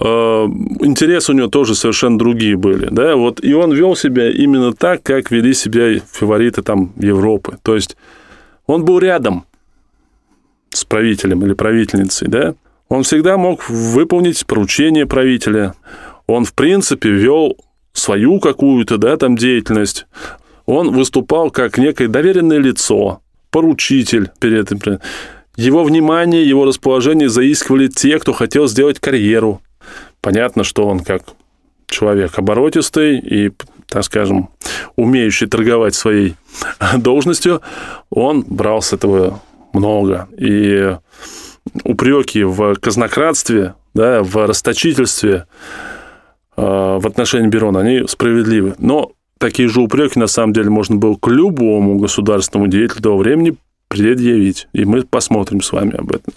[0.00, 0.46] Э,
[0.80, 5.02] интересы у него тоже совершенно другие были, да, вот, и он вел себя именно так,
[5.02, 7.96] как вели себя фавориты там Европы, то есть
[8.66, 9.44] он был рядом
[10.70, 12.54] с правителем или правительницей, да,
[12.88, 15.74] он всегда мог выполнить поручение правителя,
[16.26, 17.56] он, в принципе, вел
[17.92, 20.06] свою какую-то, да, там деятельность,
[20.66, 23.20] он выступал как некое доверенное лицо,
[23.50, 24.70] поручитель перед.
[25.56, 29.60] Его внимание, его расположение заискивали те, кто хотел сделать карьеру,
[30.20, 31.22] Понятно, что он как
[31.86, 33.52] человек оборотистый и,
[33.88, 34.50] так скажем,
[34.96, 36.34] умеющий торговать своей
[36.96, 37.62] должностью,
[38.10, 39.40] он брал с этого
[39.72, 40.28] много.
[40.36, 40.96] И
[41.84, 45.46] упреки в казнократстве, да, в расточительстве
[46.56, 48.74] э, в отношении Берона, они справедливы.
[48.78, 53.56] Но такие же упреки, на самом деле, можно было к любому государственному деятелю того времени
[53.88, 54.68] предъявить.
[54.72, 56.34] И мы посмотрим с вами об этом.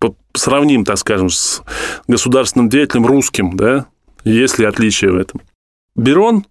[0.00, 1.62] Э, сравним, так скажем, с
[2.08, 3.86] государственным деятелем русским, да,
[4.24, 5.40] есть ли отличие в этом.
[5.94, 6.44] Берон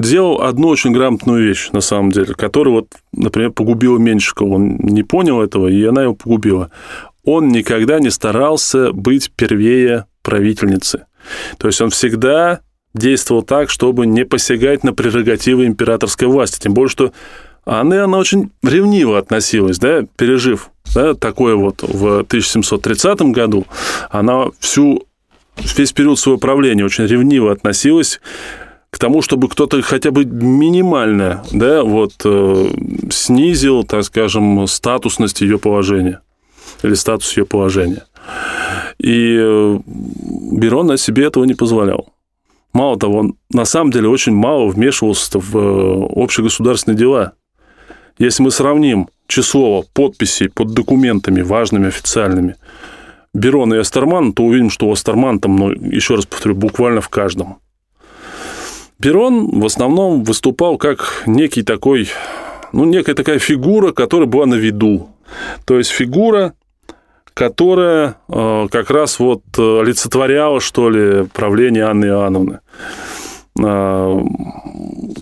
[0.00, 4.54] делал одну очень грамотную вещь, на самом деле, которая, вот, например, погубила Меньшикова.
[4.54, 6.70] Он не понял этого, и она его погубила.
[7.24, 11.06] Он никогда не старался быть первее правительницы.
[11.58, 12.60] То есть он всегда
[12.94, 16.60] действовал так, чтобы не посягать на прерогативы императорской власти.
[16.60, 17.12] Тем более, что
[17.64, 23.66] она, она очень ревниво относилась, да, пережив да, такое вот в 1730 году,
[24.10, 25.04] она всю,
[25.76, 28.20] весь период своего правления очень ревниво относилась
[29.00, 32.66] тому, чтобы кто-то хотя бы минимально, да, вот, э,
[33.10, 36.20] снизил, так скажем, статусность ее положения
[36.82, 38.04] или статус ее положения.
[38.98, 39.78] И э,
[40.52, 42.12] Берон на себе этого не позволял.
[42.72, 47.32] Мало того, он на самом деле очень мало вмешивался в э, общегосударственные дела.
[48.18, 52.56] Если мы сравним число подписей под документами важными, официальными
[53.32, 57.08] Берона и Астерман, то увидим, что у Астерман там, ну, еще раз повторю, буквально в
[57.08, 57.60] каждом.
[59.00, 62.08] Берон в основном выступал как некий такой,
[62.72, 65.08] ну, некая такая фигура, которая была на виду.
[65.64, 66.52] То есть фигура,
[67.32, 72.60] которая э, как раз вот э, олицетворяла, что ли, правление Анны Иоанновны.
[73.62, 74.22] А,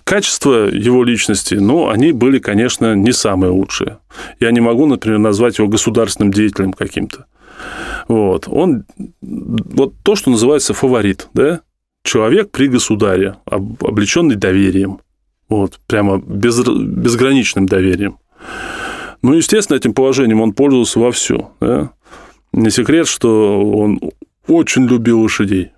[0.04, 3.98] качества его личности, ну, они были, конечно, не самые лучшие.
[4.40, 7.26] Я не могу, например, назвать его государственным деятелем каким-то.
[8.08, 8.44] Вот.
[8.48, 8.84] Он,
[9.20, 11.60] вот то, что называется фаворит, да?
[12.08, 15.00] Человек при государе, облеченный доверием.
[15.50, 18.16] Вот, прямо без, безграничным доверием.
[19.20, 21.50] Ну, естественно, этим положением он пользовался вовсю.
[21.60, 21.90] Да?
[22.54, 24.00] Не секрет, что он
[24.46, 25.72] очень любил лошадей.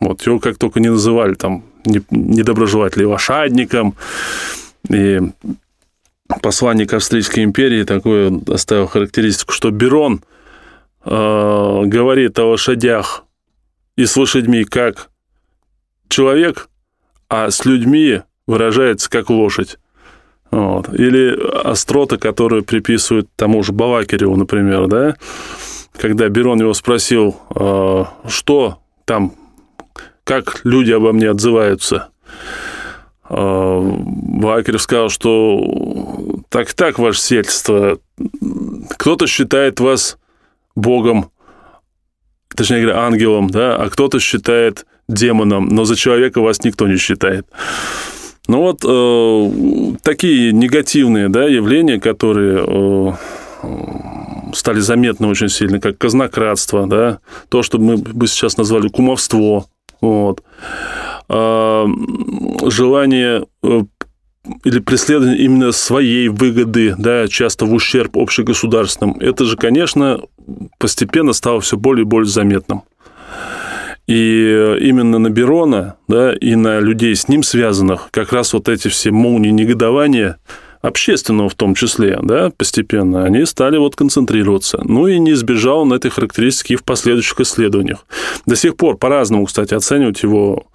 [0.00, 3.94] Вот, его как только не называли там недоброжелателей лошадником,
[4.90, 5.18] и
[6.42, 10.20] посланник Австрийской империи такую оставил характеристику, что Берон
[11.06, 13.24] э, говорит о лошадях
[13.96, 15.08] и с лошадьми как
[16.08, 16.68] человек,
[17.28, 19.78] а с людьми выражается как лошадь.
[20.50, 20.92] Вот.
[20.94, 25.16] Или острота, которую приписывают тому же Балакиреву, например, да,
[25.92, 29.34] когда Берон его спросил, э, что там
[30.24, 32.10] как люди обо мне отзываются.
[33.30, 37.98] Вакерев сказал, что так-так, ваше сельство,
[38.90, 40.18] кто-то считает вас
[40.74, 41.30] богом,
[42.54, 47.46] точнее говоря, ангелом, да, а кто-то считает демоном, но за человека вас никто не считает.
[48.46, 53.12] Ну вот э, такие негативные да, явления, которые э,
[54.54, 59.66] стали заметны очень сильно, как казнократство, да, то, что мы бы сейчас назвали кумовство,
[60.00, 60.42] вот.
[61.28, 61.86] А,
[62.66, 63.82] желание э,
[64.64, 70.20] или преследование именно своей выгоды, да, часто в ущерб общегосударственным, это же, конечно,
[70.78, 72.82] постепенно стало все более и более заметным.
[74.08, 78.88] И именно на Берона, да, и на людей с ним связанных, как раз вот эти
[78.88, 80.38] все молнии негодования–
[80.80, 84.80] общественного в том числе, да, постепенно, они стали вот концентрироваться.
[84.84, 88.06] Ну и не избежал он этой характеристики в последующих исследованиях.
[88.46, 90.66] До сих пор по-разному, кстати, оценивать его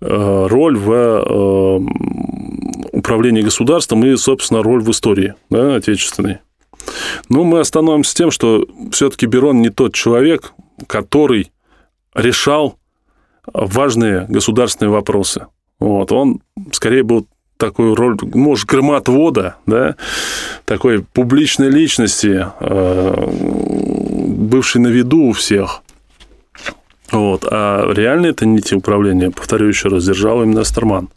[0.00, 1.80] э, роль в э,
[2.92, 6.38] управления государством и, собственно, роль в истории да, отечественной.
[7.28, 10.52] Но мы остановимся тем, что все-таки Берон не тот человек,
[10.86, 11.50] который
[12.14, 12.78] решал
[13.46, 15.46] важные государственные вопросы.
[15.78, 16.40] Вот, он
[16.72, 19.96] скорее был такую роль, может, громоотвода, да,
[20.64, 23.26] такой публичной личности, э,
[24.26, 25.82] бывшей на виду у всех.
[27.12, 27.44] Вот.
[27.50, 31.10] А реально это нити управления, повторю еще раз, держал именно Астерман.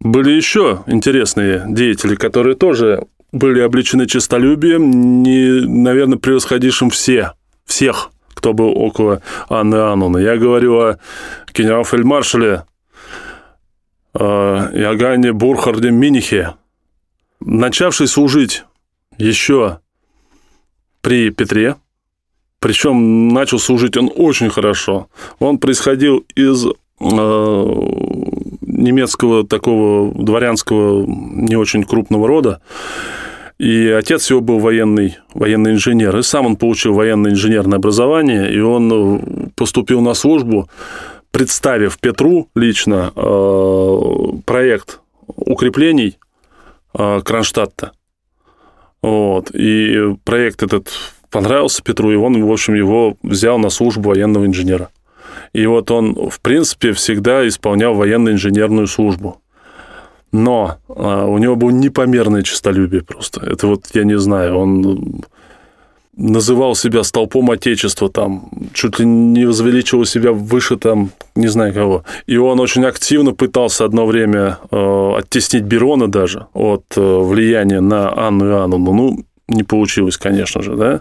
[0.00, 7.32] Были еще интересные деятели, которые тоже были обличены честолюбием, не, наверное, превосходившим все,
[7.66, 10.18] всех, кто был около Анны Ануны.
[10.18, 10.98] Я говорю о
[11.52, 12.62] генерал-фельдмаршале
[14.14, 16.54] э, Иоганне Бурхарде Минихе,
[17.40, 18.62] начавший служить
[19.18, 19.80] еще
[21.00, 21.74] при Петре,
[22.60, 25.08] причем начал служить он очень хорошо.
[25.40, 26.70] Он происходил из э,
[27.00, 32.62] немецкого такого дворянского не очень крупного рода.
[33.58, 36.16] И отец его был военный, военный инженер.
[36.16, 40.68] И сам он получил военное инженерное образование, и он поступил на службу,
[41.32, 43.98] представив Петру лично э,
[44.46, 46.18] проект укреплений
[46.96, 47.92] э, Кронштадта.
[49.02, 49.50] Вот.
[49.52, 50.90] И проект этот
[51.30, 54.90] понравился Петру, и он, в общем, его взял на службу военного инженера.
[55.52, 59.40] И вот он, в принципе, всегда исполнял военно-инженерную службу.
[60.32, 63.40] Но а, у него было непомерное честолюбие просто.
[63.40, 65.22] Это вот, я не знаю, он
[66.18, 72.04] называл себя столпом Отечества, там, чуть ли не возвеличивал себя выше, там, не знаю кого.
[72.26, 78.12] И он очень активно пытался одно время э, оттеснить Берона даже от э, влияния на
[78.26, 78.78] Анну и Анну.
[78.78, 81.00] Ну, не получилось, конечно же, да,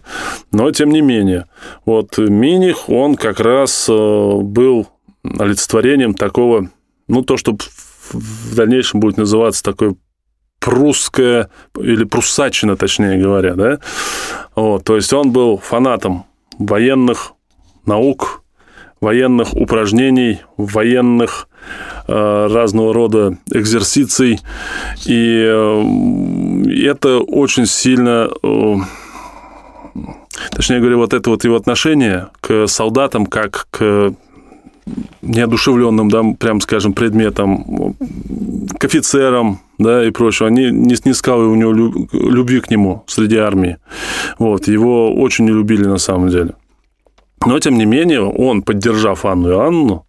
[0.51, 1.45] но тем не менее.
[1.86, 4.88] Вот Миних, он как раз э, был
[5.23, 6.69] олицетворением такого,
[7.07, 7.57] ну, то, что
[8.14, 9.95] в дальнейшем будет называться такой
[10.60, 13.80] прусская или пруссачина, точнее говоря, да,
[14.55, 16.26] вот, то есть он был фанатом
[16.58, 17.34] военных
[17.86, 18.43] наук,
[19.01, 21.47] военных упражнений, военных
[22.08, 24.39] э, разного рода экзерсиций.
[25.05, 28.30] И э, это очень сильно...
[28.43, 28.76] Э,
[30.51, 34.14] точнее говоря, вот это вот его отношение к солдатам как к
[35.22, 37.96] неодушевленным, да, прям скажем, предметам,
[38.80, 41.74] к офицерам, да, и прочее, они не снискали у него
[42.12, 43.78] любви к нему среди армии.
[44.40, 46.54] Вот, его очень не любили на самом деле.
[47.46, 50.06] Но, тем не менее, он, поддержав Анну и Анну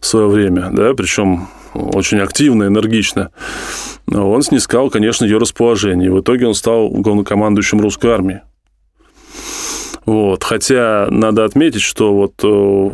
[0.00, 3.30] в свое время, да, причем очень активно, энергично,
[4.12, 6.10] он снискал, конечно, ее расположение.
[6.10, 8.40] В итоге он стал главнокомандующим русской армии.
[10.06, 10.44] Вот.
[10.44, 12.90] Хотя надо отметить, что вот э,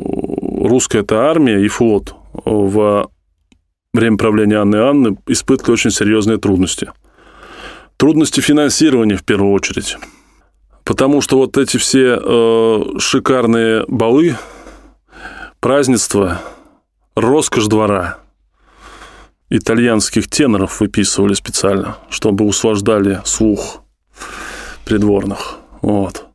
[0.68, 3.10] русская эта армия и флот во
[3.92, 6.92] время правления Анны Анны испытывали очень серьезные трудности.
[7.96, 9.96] Трудности финансирования в первую очередь.
[10.84, 14.36] Потому что вот эти все э, шикарные балы,
[15.60, 16.40] празднества,
[17.14, 18.18] роскошь двора,
[19.50, 23.82] итальянских теноров выписывали специально, чтобы услаждали слух
[24.84, 25.58] придворных.
[25.82, 26.29] Вот.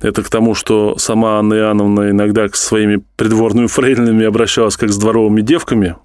[0.00, 4.96] Это к тому, что сама Анна Иоанновна иногда к своими придворными фрейлинами обращалась как с
[4.96, 5.96] дворовыми девками.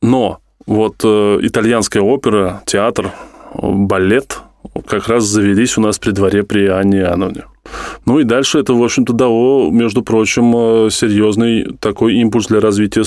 [0.00, 3.12] Но вот э, итальянская опера, театр,
[3.54, 4.38] балет–
[4.86, 7.44] как раз завелись у нас при дворе при Анне Иоанновне.
[8.06, 13.04] Ну и дальше это, в общем-то, дало, между прочим, э, серьезный такой импульс для развития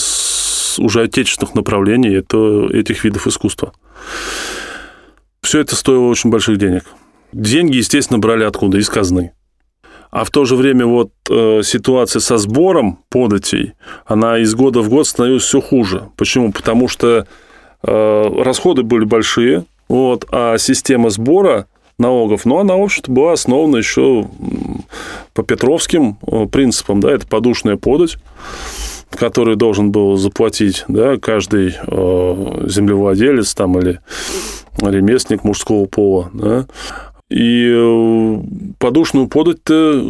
[0.78, 3.74] уже отечественных направлений это, этих видов искусства.
[5.41, 6.84] Все это стоило очень больших денег.
[7.32, 8.78] Деньги, естественно, брали откуда?
[8.78, 9.34] Из казны.
[10.12, 13.74] А в то же время вот э, ситуация со сбором податей,
[14.06, 16.10] она из года в год становилась все хуже.
[16.16, 16.51] Почему?
[16.51, 17.28] Потому что
[17.84, 23.78] э, расходы были большие, вот, а система сбора налогов, ну, она, в общем-то, была основана
[23.78, 24.28] еще
[25.34, 28.18] по петровским э, принципам, да, это подушная подать,
[29.12, 33.99] который должен был заплатить, да, каждый э, землевладелец там или
[34.78, 36.66] ремесленник мужского пола, да,
[37.30, 38.38] и э,
[38.78, 39.58] подушную подать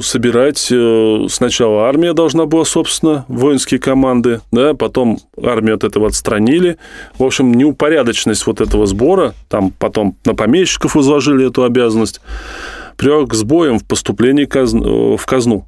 [0.03, 6.77] собирать э, сначала армия должна была, собственно, воинские команды, да, потом армию от этого отстранили.
[7.17, 12.19] В общем, неупорядоченность вот этого сбора, там потом на помещиков возложили эту обязанность,
[12.97, 15.67] привел к сбоям в поступлении э, в казну.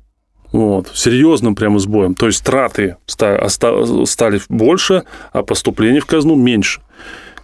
[0.52, 2.16] Вот, серьезным прямо сбоем.
[2.16, 6.82] То есть траты стали больше, а поступление в казну меньше.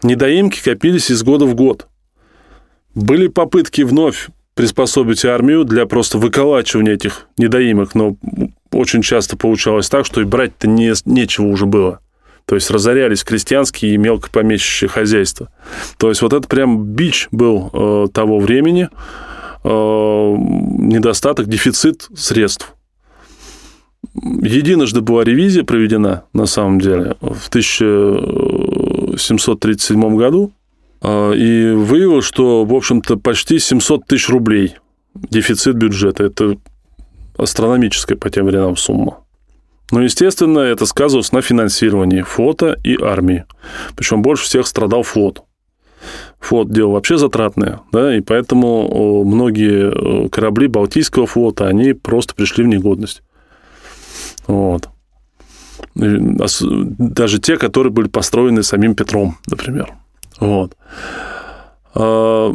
[0.03, 1.87] Недоимки копились из года в год.
[2.95, 8.15] Были попытки вновь приспособить армию для просто выколачивания этих недоимок, но
[8.71, 11.99] очень часто получалось так, что и брать-то не, нечего уже было.
[12.45, 15.49] То есть разорялись крестьянские и мелкопомещичьи хозяйства.
[15.97, 18.89] То есть вот это прям бич был э, того времени,
[19.63, 22.75] э, недостаток, дефицит средств.
[24.13, 30.51] Единожды была ревизия проведена, на самом деле, в 1737 году,
[31.03, 34.77] и выявилось, что, в общем-то, почти 700 тысяч рублей
[35.13, 36.23] дефицит бюджета.
[36.23, 36.57] Это
[37.37, 39.19] астрономическая по тем временам сумма.
[39.91, 43.43] Но, естественно, это сказывалось на финансировании флота и армии.
[43.95, 45.43] Причем больше всех страдал флот.
[46.39, 52.67] Флот дело вообще затратное, да, и поэтому многие корабли Балтийского флота, они просто пришли в
[52.67, 53.23] негодность.
[54.47, 54.89] Вот.
[55.95, 59.93] Даже те, которые были построены самим Петром, например.
[60.39, 60.75] Вот.
[61.95, 62.53] А,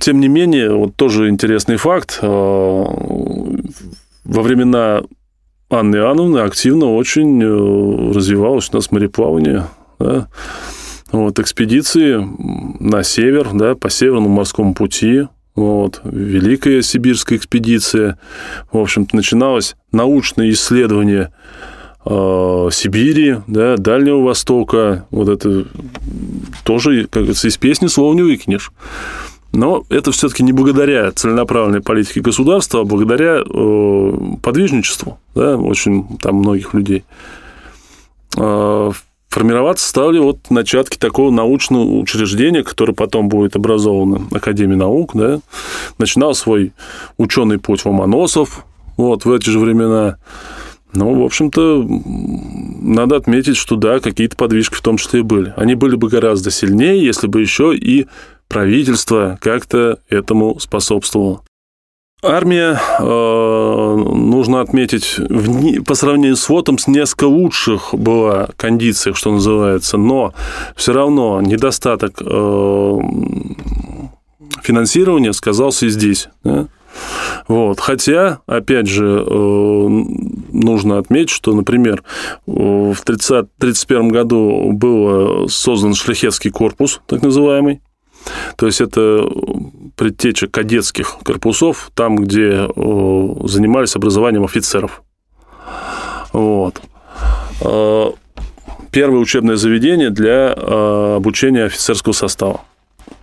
[0.00, 2.18] тем не менее, вот тоже интересный факт.
[2.22, 2.28] А,
[4.24, 5.02] во времена
[5.70, 9.66] Анны Иоанновны активно очень э, развивалось у нас мореплавание.
[9.98, 10.28] Да?
[11.10, 12.26] Вот, экспедиции
[12.80, 18.18] на север, да, по Северному морскому пути, вот, Великая Сибирская экспедиция.
[18.72, 21.32] В общем-то, начиналось научное исследование
[22.04, 25.06] э, Сибири, да, Дальнего Востока.
[25.10, 25.66] Вот это
[26.64, 28.72] тоже, как говорится, из песни слова не выкинешь.
[29.52, 36.36] Но это все-таки не благодаря целенаправленной политике государства, а благодаря э, подвижничеству да, очень там
[36.36, 37.04] многих людей.
[38.36, 38.90] Э,
[39.28, 45.10] формироваться стали вот начатки такого научного учреждения, которое потом будет образовано Академией наук.
[45.14, 45.40] Да.
[45.98, 46.72] Начинал свой
[47.16, 48.64] ученый путь Ломоносов
[48.96, 50.18] вот, в эти же времена.
[50.94, 51.84] Ну, в общем-то,
[52.80, 55.52] надо отметить, что да, какие-то подвижки в том числе и были.
[55.56, 58.06] Они были бы гораздо сильнее, если бы еще и
[58.48, 61.42] правительство как-то этому способствовало.
[62.22, 69.32] Армия, э, нужно отметить, в, по сравнению с ФОТом, с несколько лучших была кондициях, что
[69.32, 70.32] называется, но
[70.74, 72.98] все равно недостаток э,
[74.62, 76.28] финансирования сказался и здесь.
[76.44, 76.68] Да?
[77.48, 77.80] Вот.
[77.80, 79.88] Хотя, опять же, э,
[80.52, 82.02] нужно отметить, что, например,
[82.46, 87.82] в 1931 году был создан шляхетский корпус, так называемый,
[88.56, 89.28] то есть это
[89.96, 92.66] предтеча кадетских корпусов, там, где
[93.46, 95.02] занимались образованием офицеров.
[96.32, 96.80] Вот.
[98.90, 102.62] Первое учебное заведение для обучения офицерского состава.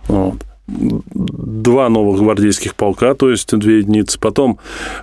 [0.06, 0.36] Вот.
[0.66, 4.18] Два новых гвардейских полка, то есть две единицы.
[4.18, 4.58] Потом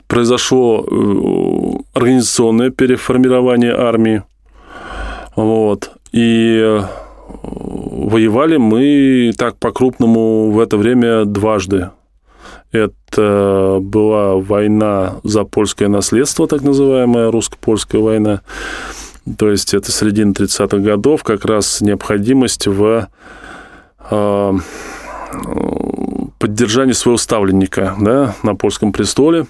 [0.07, 4.23] произошло э, организационное переформирование армии.
[5.35, 5.91] Вот.
[6.11, 6.81] И
[7.43, 11.89] воевали мы так по-крупному в это время дважды.
[12.71, 18.41] Это была война за польское наследство, так называемая русско-польская война.
[19.37, 23.09] То есть это середина 30-х годов, как раз необходимость в
[24.09, 24.53] э,
[26.37, 29.47] поддержании своего ставленника да, на польском престоле.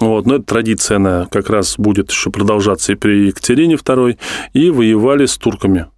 [0.00, 4.18] Вот, но эта традиция, она как раз будет еще продолжаться и при Екатерине II,
[4.52, 5.86] и воевали с турками–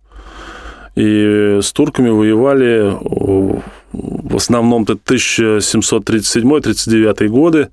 [0.99, 2.93] и с турками воевали
[3.93, 7.69] в основном 1737-39 годы.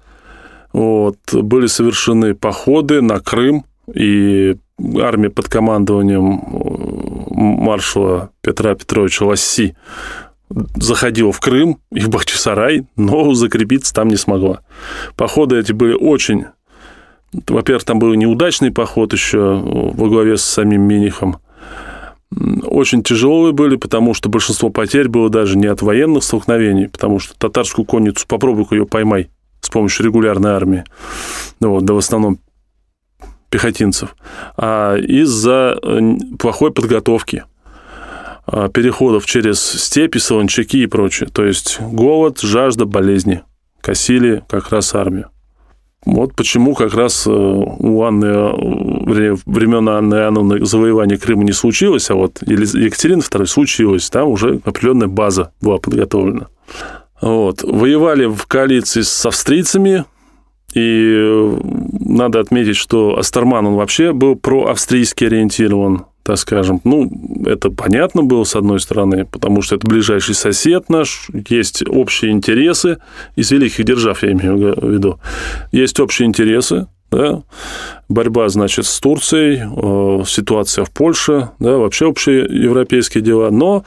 [0.74, 1.18] Вот.
[1.34, 4.58] Были совершены походы на Крым, и
[5.02, 6.40] армия под командованием
[7.32, 9.76] маршала Петра Петровича Ласси
[10.50, 14.62] заходила в Крым и в Бахчисарай, но закрепиться там не смогла.
[15.16, 16.46] Походы эти были очень...
[17.48, 21.38] Во-первых, там был неудачный поход еще во главе с самим Минихом
[22.64, 27.38] очень тяжелые были, потому что большинство потерь было даже не от военных столкновений, потому что
[27.38, 29.30] татарскую конницу попробуй ее поймай
[29.62, 30.84] с помощью регулярной армии,
[31.60, 32.40] ну, вот, да в основном
[33.50, 34.16] пехотинцев,
[34.58, 37.46] а из-за э, плохой подготовки
[38.74, 41.30] переходов через степи, солончаки и прочее.
[41.32, 43.42] То есть голод, жажда, болезни
[43.82, 45.30] косили как раз армию.
[46.06, 52.12] Вот почему как раз э, у Анны, э, времен Анны Иоанновны завоевание Крыма не случилось,
[52.12, 56.48] а вот Екатерина II случилось, там уже определенная база была подготовлена.
[57.22, 57.64] Вот.
[57.64, 60.06] Воевали в коалиции с австрийцами,
[60.76, 61.58] и э,
[62.00, 66.82] надо отметить, что Астерман, он вообще был проавстрийски ориентирован так скажем.
[66.84, 67.08] Ну,
[67.46, 72.98] это понятно было, с одной стороны, потому что это ближайший сосед наш, есть общие интересы,
[73.36, 75.20] из великих держав, я имею в виду,
[75.72, 77.44] есть общие интересы, да,
[78.10, 83.86] борьба, значит, с Турцией, э, ситуация в Польше, да, вообще общие европейские дела, но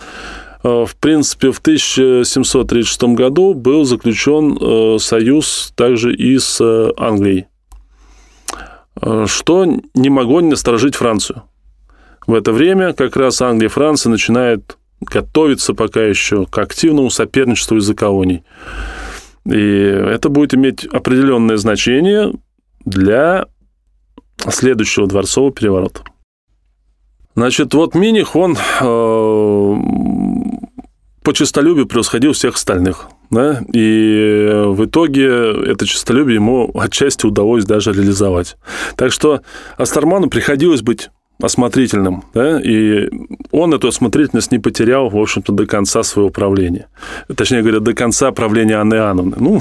[0.63, 6.61] э, в принципе, в 1736 году был заключен э, союз также и с
[6.97, 7.47] Англией,
[9.27, 11.43] что не могло не насторожить Францию.
[12.29, 17.79] В это время как раз Англия и Франция начинают готовиться пока еще к активному соперничеству
[17.79, 18.45] из-за колоний.
[19.47, 22.35] И это будет иметь определенное значение
[22.85, 23.47] для
[24.47, 26.03] следующего дворцового переворота.
[27.35, 29.77] Значит, вот Миних, он э,
[31.23, 33.09] по честолюбию превосходил всех остальных.
[33.31, 33.63] Да?
[33.73, 35.29] И в итоге
[35.71, 38.59] это честолюбие ему отчасти удалось даже реализовать.
[38.97, 39.41] Так что
[39.79, 41.09] Астерману приходилось быть
[41.41, 43.09] осмотрительным, да, и
[43.53, 46.89] он эту осмотрительность не потерял, в общем-то, до конца своего правления.
[47.35, 49.37] Точнее говоря, до конца правления Анны Иоанновны.
[49.39, 49.61] Ну,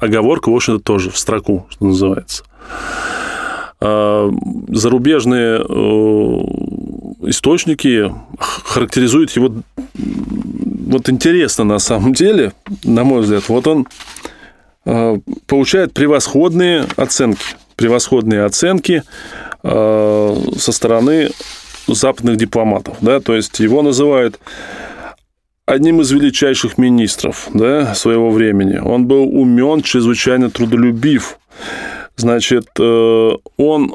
[0.00, 2.44] оговорка, в общем-то, тоже в строку, что называется.
[3.80, 4.30] А
[4.68, 5.64] зарубежные э,
[7.28, 9.52] источники характеризуют его
[9.94, 12.52] вот интересно на самом деле,
[12.84, 13.86] на мой взгляд, вот он
[14.84, 17.44] э, получает превосходные оценки.
[17.76, 19.02] Превосходные оценки
[19.64, 21.30] со стороны
[21.86, 22.98] западных дипломатов.
[23.00, 23.20] Да?
[23.20, 24.38] То есть его называют
[25.64, 28.76] одним из величайших министров да, своего времени.
[28.76, 31.38] Он был умен, чрезвычайно трудолюбив.
[32.16, 33.94] Значит, э, он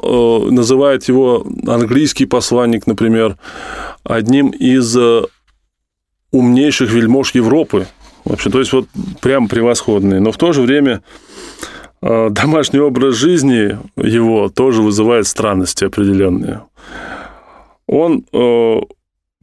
[0.54, 3.36] называет его английский посланник, например,
[4.02, 4.96] одним из
[6.32, 7.86] умнейших вельмож Европы.
[8.24, 8.86] Вообще, то есть вот
[9.20, 10.20] прям превосходные.
[10.20, 16.62] Но в то же время э, домашний образ жизни его тоже вызывает странности определенные.
[17.86, 18.80] Он э,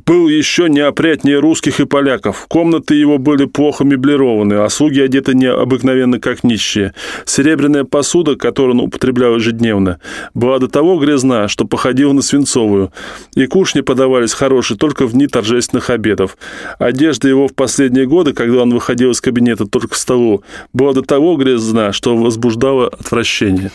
[0.07, 2.45] был еще неопрятнее русских и поляков.
[2.47, 6.93] Комнаты его были плохо меблированы, а слуги одеты необыкновенно как нищие.
[7.25, 9.99] Серебряная посуда, которую он употреблял ежедневно,
[10.33, 12.93] была до того грязна, что походила на свинцовую.
[13.35, 16.37] И кушни подавались хорошие только в дни торжественных обедов.
[16.79, 20.41] Одежда его в последние годы, когда он выходил из кабинета только к столу,
[20.71, 23.71] была до того грязна, что возбуждала отвращение.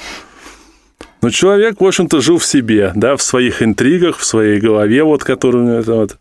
[1.22, 5.22] Но человек, в общем-то, жил в себе, да, в своих интригах, в своей голове, вот,
[5.22, 6.18] которые вот,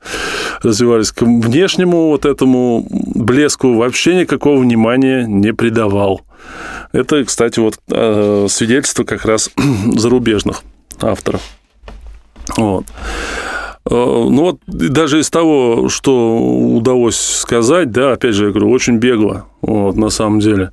[0.62, 1.12] развивались.
[1.12, 6.22] К внешнему вот этому блеску вообще никакого внимания не придавал.
[6.92, 9.50] Это, кстати, вот э, свидетельство как раз
[9.96, 10.62] зарубежных
[11.02, 11.42] авторов.
[12.58, 12.86] Вот.
[13.90, 18.98] Э, ну вот даже из того, что удалось сказать, да, опять же, я говорю, очень
[18.98, 20.72] бегло, вот, на самом деле.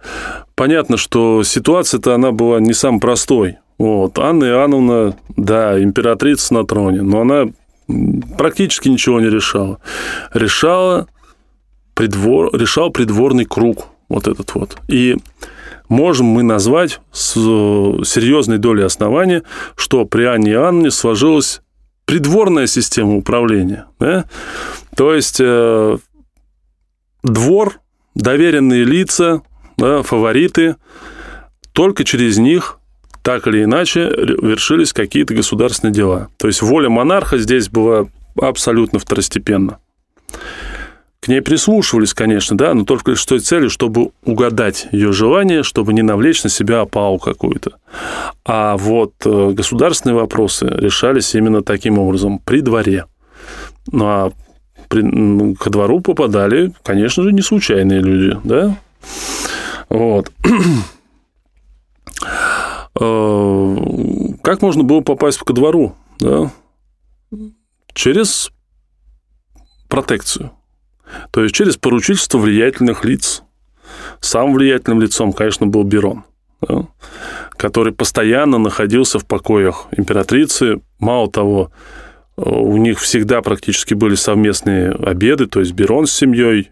[0.54, 3.56] Понятно, что ситуация-то она была не самой простой.
[3.78, 4.18] Вот.
[4.18, 7.46] Анна Иоанновна, да, императрица на троне, но она
[8.36, 9.78] практически ничего не решала.
[10.34, 11.06] Решала
[11.94, 14.76] придвор, решал придворный круг, вот этот вот.
[14.88, 15.16] И
[15.88, 19.42] можем мы назвать с серьезной долей основания,
[19.76, 21.62] что при Анне Иоанновне сложилась
[22.04, 23.86] придворная система управления.
[23.98, 24.24] Да?
[24.96, 25.98] То есть э,
[27.22, 27.80] двор,
[28.14, 29.42] доверенные лица,
[29.76, 30.76] да, фавориты,
[31.72, 32.78] только через них
[33.22, 36.28] так или иначе вершились какие-то государственные дела.
[36.36, 38.06] То есть воля монарха здесь была
[38.40, 39.78] абсолютно второстепенна.
[41.20, 45.92] К ней прислушивались, конечно, да, но только с той целью, чтобы угадать ее желание, чтобы
[45.92, 47.72] не навлечь на себя опалу какую-то.
[48.46, 53.06] А вот э, государственные вопросы решались именно таким образом, при дворе.
[53.90, 54.32] Ну а
[54.88, 58.76] при, ну, ко двору попадали, конечно же, не случайные люди, да?
[59.88, 60.30] Вот.
[63.00, 63.76] Э,
[64.42, 65.94] как можно было попасть ко двору?
[66.18, 66.50] Да?
[67.92, 68.50] Через
[69.88, 70.52] протекцию.
[71.30, 73.42] То есть через поручительство влиятельных лиц.
[74.20, 76.24] Самым влиятельным лицом, конечно, был Берон,
[76.60, 76.86] да?
[77.50, 80.80] который постоянно находился в покоях императрицы.
[80.98, 81.70] Мало того,
[82.36, 86.70] у них всегда практически были совместные обеды, то есть Берон с семьей,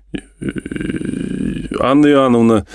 [1.81, 2.67] Анна Иоанновна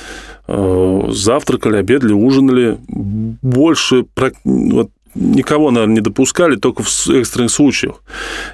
[1.10, 2.78] завтракали, обедали, ужинали.
[2.88, 4.06] Больше
[4.43, 8.04] вот, никого, наверное, не допускали, только в экстренных случаях.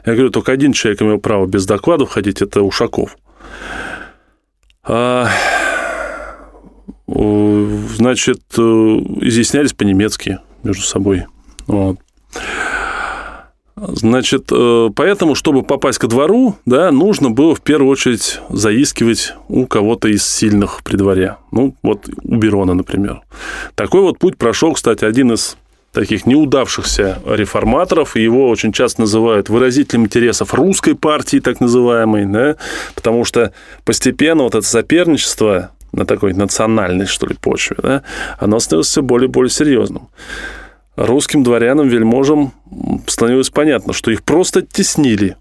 [0.05, 3.17] Я говорю, только один человек имел право без доклада входить, это Ушаков.
[4.83, 5.29] А,
[7.07, 11.25] значит, э, изъяснялись по-немецки между собой.
[11.67, 11.97] Вот.
[13.77, 19.67] Значит, э, поэтому, чтобы попасть ко двору, да, нужно было в первую очередь заискивать у
[19.67, 21.37] кого-то из сильных при дворе.
[21.51, 23.21] Ну, вот у Берона, например.
[23.75, 25.57] Такой вот путь прошел, кстати, один из
[25.91, 32.55] таких неудавшихся реформаторов, его очень часто называют выразителем интересов русской партии, так называемой, да,
[32.95, 33.53] потому что
[33.85, 38.03] постепенно вот это соперничество на такой национальной, что ли, почве, да,
[38.39, 40.09] оно становится все более и более серьезным
[40.97, 42.51] русским дворянам, вельможам
[43.05, 45.37] становилось понятно, что их просто оттеснили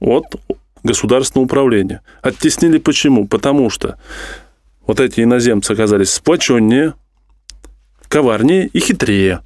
[0.00, 0.24] от
[0.82, 2.02] государственного управления.
[2.22, 3.28] Оттеснили почему?
[3.28, 3.98] Потому что
[4.86, 6.94] вот эти иноземцы оказались сплоченнее,
[8.08, 9.40] коварнее и хитрее,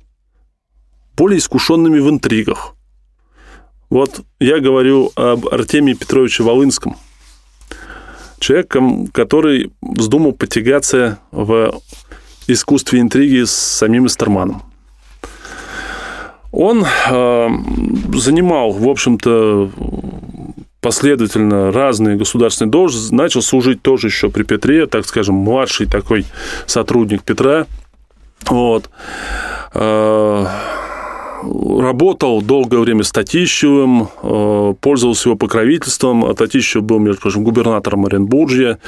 [1.17, 2.75] более искушенными в интригах.
[3.91, 6.97] Вот я говорю об Артемии Петровиче Волынском,
[8.39, 11.81] человеком, который вздумал потягаться в
[12.47, 14.63] искусстве интриги с самим Эстерманом.
[16.53, 17.49] Он э,
[18.15, 19.71] занимал, в общем-то,
[20.83, 26.27] последовательно разные государственные должности, начал служить тоже еще при Петре, так скажем, младший такой
[26.67, 27.67] сотрудник Петра.
[28.47, 28.91] Вот.
[29.73, 30.47] Э,
[31.43, 36.25] работал долгое время с Татищевым, э, пользовался его покровительством.
[36.25, 38.79] А Татищев был, между прочим, губернатором Оренбуржья.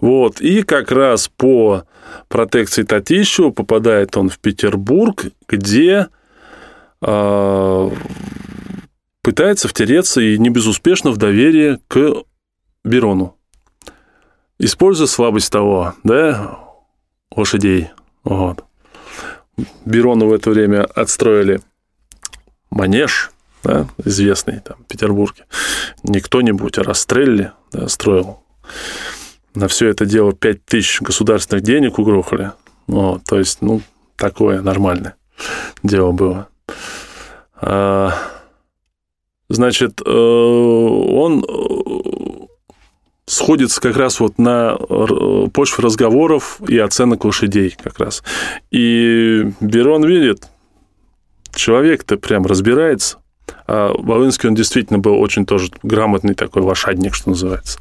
[0.00, 0.40] Вот.
[0.40, 1.82] И как раз по
[2.28, 6.08] протекции Татищева попадает он в Петербург, где
[9.22, 12.24] пытается втереться и не безуспешно в доверие к
[12.84, 13.36] Берону.
[14.58, 16.58] Используя слабость того, да,
[17.34, 17.90] лошадей.
[18.24, 18.64] Вот.
[19.84, 21.60] Берону в это время отстроили
[22.70, 23.30] манеж,
[23.62, 25.46] да, известный там в Петербурге.
[26.02, 28.42] Не кто-нибудь, а Растрелли да, строил.
[29.54, 32.52] На все это дело 5 тысяч государственных денег угрохали.
[32.86, 33.80] Вот, то есть, ну,
[34.16, 35.16] такое нормальное
[35.82, 36.49] дело было.
[37.54, 38.12] А,
[39.48, 42.46] значит, э, он э,
[43.26, 44.76] сходится как раз вот на
[45.52, 48.22] почве разговоров и оценок лошадей как раз.
[48.70, 50.48] И Берон видит,
[51.54, 53.18] человек-то прям разбирается.
[53.66, 57.78] А Волынский, он действительно был очень тоже грамотный такой лошадник, что называется.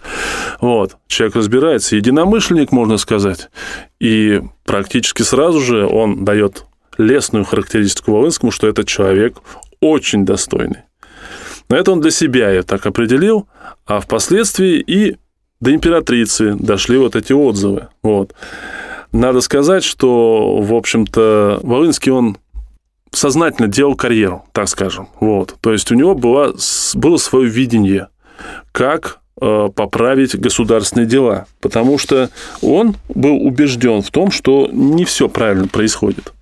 [0.62, 0.98] Вот.
[1.08, 3.50] Человек разбирается, единомышленник, можно сказать.
[4.00, 6.66] И практически сразу же он дает
[7.00, 9.38] лесную характеристику Волынскому, что этот человек
[9.80, 10.84] очень достойный.
[11.70, 13.47] Но это он для себя ее так определил,
[13.86, 15.18] а впоследствии и
[15.62, 17.88] до императрицы дошли вот эти отзывы.
[18.04, 18.34] Вот.
[19.12, 22.38] Надо сказать, что, в общем-то, Волынский, он
[23.12, 25.10] сознательно делал карьеру, так скажем.
[25.20, 25.56] Вот.
[25.62, 26.54] То есть у него было,
[26.95, 28.08] было свое видение,
[28.72, 32.30] как э, поправить государственные дела, потому что
[32.62, 36.34] он был убежден в том, что не все правильно происходит.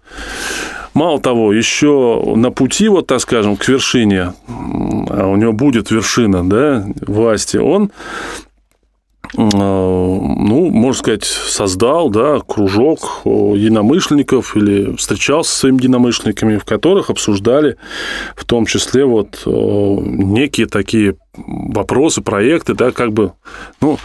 [0.93, 6.47] Мало того, еще на пути, вот так скажем, к вершине, а у него будет вершина
[6.49, 7.91] да, власти, он
[9.35, 17.09] Э, ну, можно сказать, создал да, кружок единомышленников или встречался со своими единомышленниками, в которых
[17.09, 17.77] обсуждали
[18.35, 23.33] в том числе вот э, некие такие вопросы, проекты, да, как бы,
[23.81, 23.97] ну,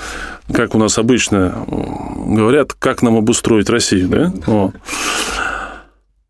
[0.52, 4.32] как у нас обычно говорят, как нам обустроить Россию, да?
[4.46, 4.74] Вот.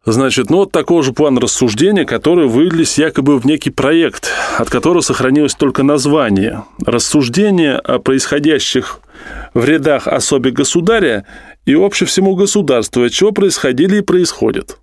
[0.05, 5.01] Значит, ну вот такого же плана рассуждения, которые вылились якобы в некий проект, от которого
[5.01, 6.65] сохранилось только название.
[6.85, 8.99] Рассуждение о происходящих
[9.55, 11.25] в рядах особи государя
[11.67, 14.79] и обще всему государству, от чего происходили и происходят.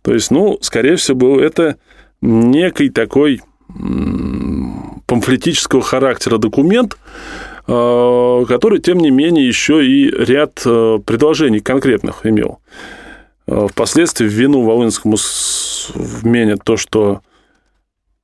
[0.00, 1.76] То есть, ну, скорее всего, это
[2.22, 3.42] некий такой
[5.06, 6.96] памфлетического характера документ,
[7.66, 12.60] э, который, тем не менее, еще и ряд э, предложений конкретных имел.
[13.46, 15.16] Э, впоследствии в вину Волынскому
[15.94, 17.20] вменят то, что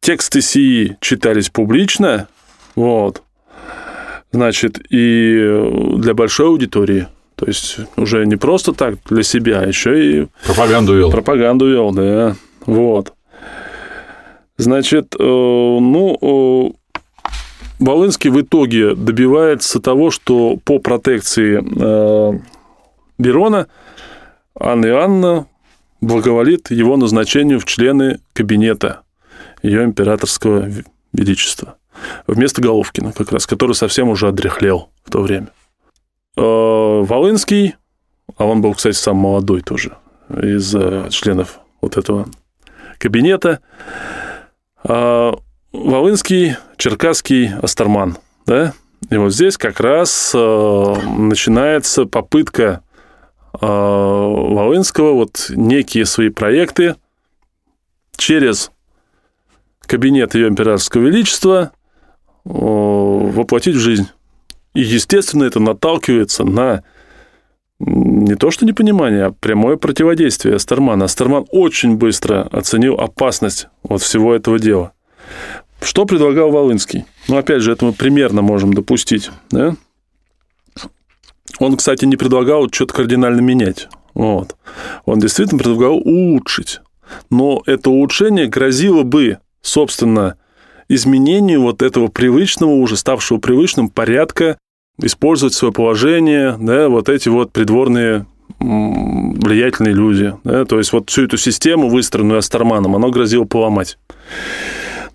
[0.01, 2.29] тексты сии читались публично,
[2.75, 3.23] вот,
[4.33, 7.07] значит, и для большой аудитории.
[7.37, 10.27] То есть уже не просто так для себя, а еще и...
[10.47, 11.11] Пропаганду вел.
[11.11, 12.37] Пропаганду вел, да.
[12.67, 13.15] Вот.
[14.59, 16.77] Значит, э, ну,
[17.79, 22.39] Волынский в итоге добивается того, что по протекции э,
[23.17, 23.69] Берона
[24.59, 25.47] Анна Иоанна
[26.01, 29.03] благоволит его назначению в члены кабинета
[29.63, 30.71] ее императорского
[31.13, 31.77] величества.
[32.27, 35.49] Вместо Головкина, как раз, который совсем уже одряхлел в то время.
[36.37, 37.77] Э, Волынский,
[38.37, 39.97] а он был, кстати, сам молодой тоже,
[40.31, 42.29] из э, членов вот этого
[42.99, 43.61] кабинета,
[44.85, 45.33] э,
[45.73, 48.73] Волынский, Черкасский, Астерман, да?
[49.11, 52.90] И вот здесь как раз начинается попытка Э,
[53.53, 56.97] Волынского вот некие свои проекты
[58.17, 58.71] через
[59.81, 61.73] кабинет ее императорского величества
[62.45, 64.09] воплотить в жизнь.
[64.75, 66.85] И, естественно, это наталкивается на
[67.81, 71.07] не то что непонимание, а прямое противодействие Астермана.
[71.07, 74.93] Астерман очень быстро оценил опасность вот всего этого дела.
[75.81, 77.07] Что предлагал Волынский?
[77.27, 79.31] Ну, опять же, это мы примерно можем допустить.
[79.51, 79.77] Да?
[81.61, 83.89] Он, кстати, не предлагал что-то кардинально менять.
[84.15, 84.57] Вот.
[85.05, 86.81] Он действительно предлагал улучшить.
[87.31, 90.37] Но это улучшение грозило бы, собственно,
[90.89, 94.59] изменению вот этого привычного, уже ставшего привычным порядка
[95.01, 98.27] использовать свое положение, да, вот эти вот придворные
[98.59, 100.35] влиятельные люди.
[100.45, 103.99] Да, то есть вот всю эту систему, выстроенную Астерманом, оно грозило поломать.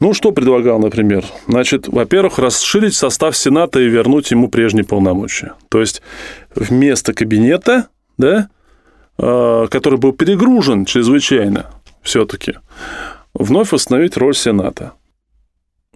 [0.05, 1.25] Ну, что предлагал, например?
[1.47, 5.53] Значит, во-первых, расширить состав Сената и вернуть ему прежние полномочия.
[5.67, 6.03] То есть
[6.53, 8.49] вместо кабинета, да,
[9.17, 11.71] а, который был перегружен чрезвычайно
[12.03, 12.53] все-таки,
[13.33, 14.93] вновь восстановить роль Сената.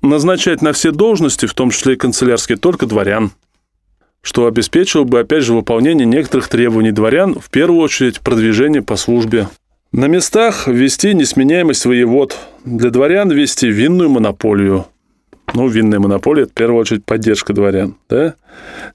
[0.02, 3.32] Назначать на все должности, в том числе и канцелярские, только дворян
[4.22, 9.48] что обеспечило бы, опять же, выполнение некоторых требований дворян, в первую очередь продвижение по службе.
[9.92, 14.86] На местах ввести несменяемость воевод, для дворян ввести винную монополию.
[15.56, 17.98] Ну, винная монополия– это в первую очередь поддержка дворян.
[18.08, 18.36] Да?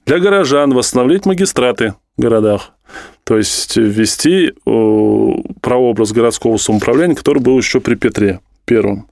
[0.05, 2.71] Для горожан восстановить магистраты в городах.
[3.25, 4.53] То есть ввести
[5.59, 9.09] прообраз городского самоуправления, который был еще при Петре Первом.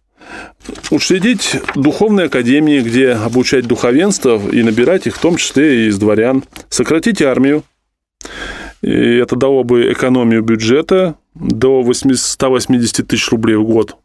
[0.89, 6.45] Учредить духовные академии, где обучать духовенство и набирать их, в том числе и из дворян.
[6.69, 7.63] Сократить армию.
[8.81, 13.95] И это дало бы экономию бюджета до 180 тысяч рублей в год.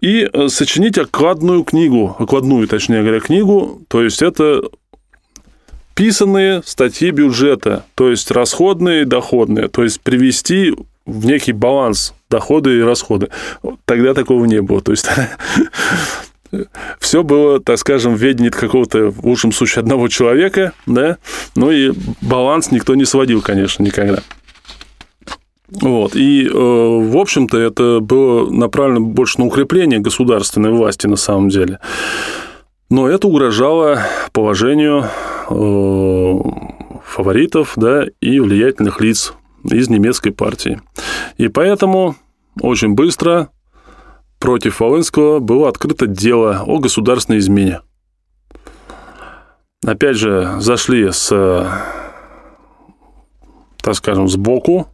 [0.00, 4.62] И э, сочинить окладную книгу, окладную, точнее говоря, книгу, то есть это
[5.94, 10.74] писанные статьи бюджета, то есть расходные и доходные, то есть привести
[11.06, 13.30] в некий баланс доходы и расходы.
[13.84, 14.82] Тогда такого не было.
[14.82, 15.08] То есть
[17.00, 21.16] все было, так скажем, в ведении какого-то, в лучшем случае, одного человека, да,
[21.54, 24.22] ну и баланс никто не сводил, конечно, никогда.
[25.68, 26.14] Вот.
[26.14, 31.80] И, э, в общем-то, это было направлено больше на укрепление государственной власти на самом деле.
[32.88, 34.00] Но это угрожало
[34.32, 35.06] положению
[35.50, 36.34] э,
[37.04, 40.80] фаворитов да, и влиятельных лиц из немецкой партии.
[41.36, 42.14] И поэтому
[42.60, 43.50] очень быстро
[44.38, 47.80] против Волынского было открыто дело о государственной измене.
[49.84, 51.28] Опять же, зашли с,
[53.82, 54.88] так скажем, сбоку.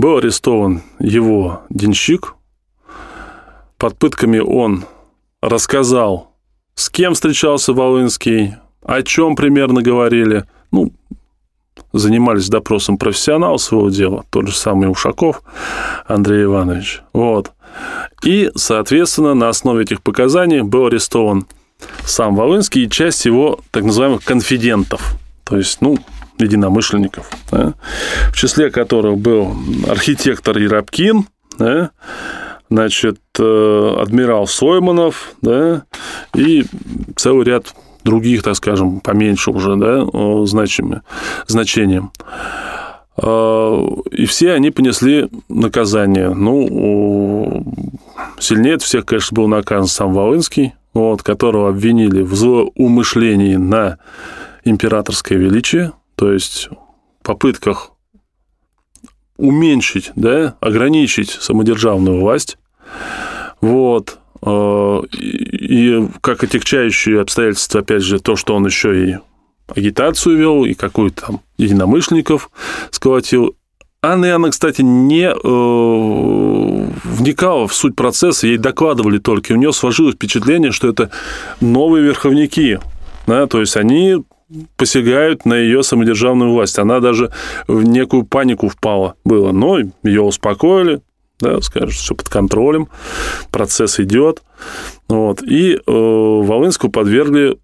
[0.00, 2.34] Был арестован его денщик.
[3.76, 4.86] Под пытками он
[5.42, 6.32] рассказал,
[6.74, 10.46] с кем встречался Волынский, о чем примерно говорили.
[10.72, 10.90] Ну,
[11.92, 15.42] занимались допросом профессионала своего дела, тот же самый Ушаков
[16.06, 17.02] Андрей Иванович.
[17.12, 17.52] Вот.
[18.24, 21.46] И, соответственно, на основе этих показаний был арестован
[22.06, 25.98] сам Волынский и часть его так называемых конфидентов, то есть, ну,
[26.44, 27.74] единомышленников, да,
[28.30, 29.54] в числе которых был
[29.88, 31.26] архитектор Еропкин,
[31.58, 31.90] да,
[32.68, 35.84] значит, э, адмирал Сойманов, да,
[36.34, 36.64] и
[37.16, 37.74] целый ряд
[38.04, 40.06] других, так скажем, поменьше уже, да,
[40.46, 41.02] значимым
[41.46, 42.12] значением.
[43.22, 46.30] А, и все они понесли наказание.
[46.30, 47.64] Ну,
[48.38, 53.98] сильнее всех, конечно, был наказан сам Волынский, вот, которого обвинили в злоумышлении на
[54.64, 56.68] императорское величие, то есть
[57.22, 57.92] попытках
[59.38, 62.58] уменьшить, да, ограничить самодержавную власть.
[63.62, 64.18] Вот.
[64.42, 69.18] Э, и как отягчающие обстоятельства, опять же, то, что он еще и
[69.74, 72.50] агитацию вел, и какую-то там единомышленников
[72.90, 73.56] сколотил.
[74.02, 79.54] Анна Иоанна, кстати, не э, вникала в суть процесса, ей докладывали только.
[79.54, 81.10] И у нее сложилось впечатление, что это
[81.62, 82.78] новые верховники.
[83.26, 84.22] Да, то есть они
[84.76, 86.78] посягают на ее самодержавную власть.
[86.78, 87.30] Она даже
[87.66, 89.52] в некую панику впала было.
[89.52, 91.00] Но ее успокоили,
[91.40, 92.88] да, скажут, все под контролем,
[93.50, 94.42] процесс идет.
[95.08, 95.42] Вот.
[95.42, 97.58] И э, Волынскую подвергли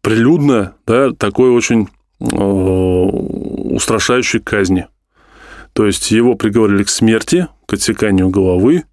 [0.00, 1.88] прилюдно да, такой очень
[2.20, 4.86] э, устрашающей казни.
[5.72, 8.84] То есть его приговорили к смерти, к отсеканию головы,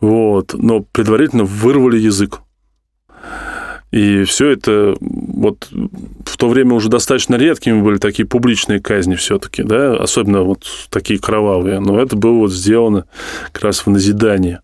[0.00, 2.40] вот, но предварительно вырвали язык.
[3.90, 5.68] И все это вот
[6.24, 11.18] в то время уже достаточно редкими были такие публичные казни все-таки, да, особенно вот такие
[11.18, 11.80] кровавые.
[11.80, 13.06] Но это было вот сделано
[13.52, 14.60] как раз в назидание,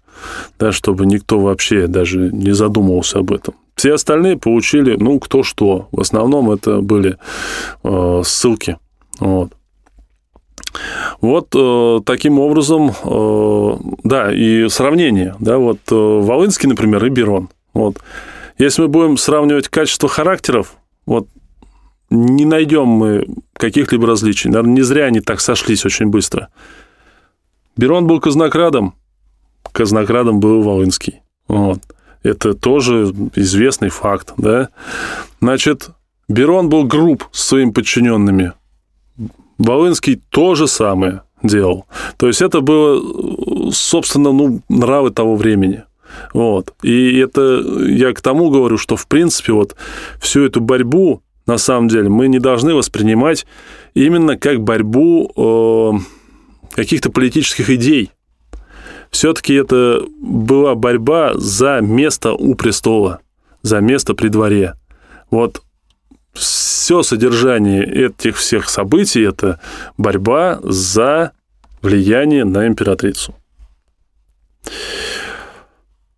[0.58, 3.54] да, чтобы никто вообще даже не задумывался об этом.
[3.74, 5.88] Все остальные получили, ну, кто что.
[5.92, 7.18] В основном это были
[7.84, 8.78] э, ссылки.
[9.18, 9.52] Вот.
[11.20, 17.48] Вот э, таким образом, э, да, и сравнение, да, вот э, Волынский, например, и Берон.
[17.74, 17.98] Вот.
[18.58, 21.28] Если мы будем сравнивать качество характеров, вот
[22.10, 24.50] не найдем мы каких-либо различий.
[24.50, 26.48] Наверное, не зря они так сошлись очень быстро.
[27.76, 28.94] Берон был казнокрадом,
[29.72, 31.20] казнокрадом был Волынский.
[31.48, 31.80] Вот.
[32.22, 34.70] Это тоже известный факт, да.
[35.40, 35.90] Значит,
[36.28, 38.52] Берон был груб с своими подчиненными.
[39.58, 41.86] Волынский то же самое делал.
[42.16, 45.84] То есть это было, собственно, ну, нравы того времени.
[46.32, 46.74] Вот.
[46.82, 49.76] И это я к тому говорю, что, в принципе, вот
[50.20, 53.46] всю эту борьбу, на самом деле, мы не должны воспринимать
[53.94, 58.10] именно как борьбу э, каких-то политических идей.
[59.10, 63.20] все-таки это была борьба за место у престола,
[63.62, 64.74] за место при дворе.
[65.30, 65.62] Вот
[66.34, 69.60] все содержание этих всех событий– это
[69.96, 71.32] борьба за
[71.82, 73.34] влияние на императрицу.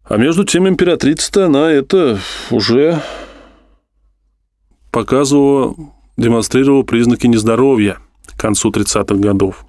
[0.09, 2.19] А между тем императрица-то, она это
[2.51, 3.03] уже
[4.91, 5.75] показывала,
[6.17, 9.67] демонстрировала признаки нездоровья к концу 30-х годов.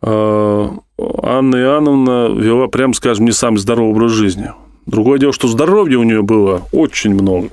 [0.00, 4.52] А, Анна Иоанновна вела, прям скажем, не самый здоровый образ жизни.
[4.86, 7.50] Другое дело, что здоровья у нее было очень много.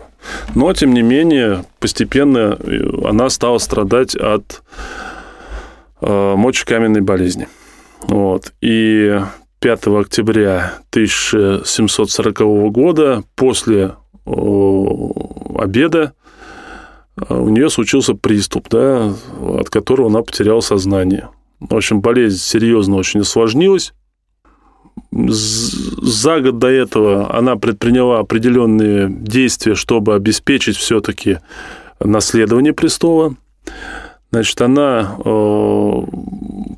[0.53, 2.57] Но, тем не менее, постепенно
[3.03, 4.63] она стала страдать от
[6.01, 7.47] э, мочекаменной болезни.
[8.01, 8.53] Вот.
[8.61, 9.19] И
[9.59, 13.95] 5 октября 1740 года после
[14.25, 16.13] обеда
[17.29, 21.29] у нее случился приступ, да, от которого она потеряла сознание.
[21.59, 23.93] В общем, болезнь серьезно очень осложнилась.
[25.11, 31.39] За год до этого она предприняла определенные действия, чтобы обеспечить все-таки
[31.99, 33.35] наследование престола.
[34.31, 36.01] Значит, она э,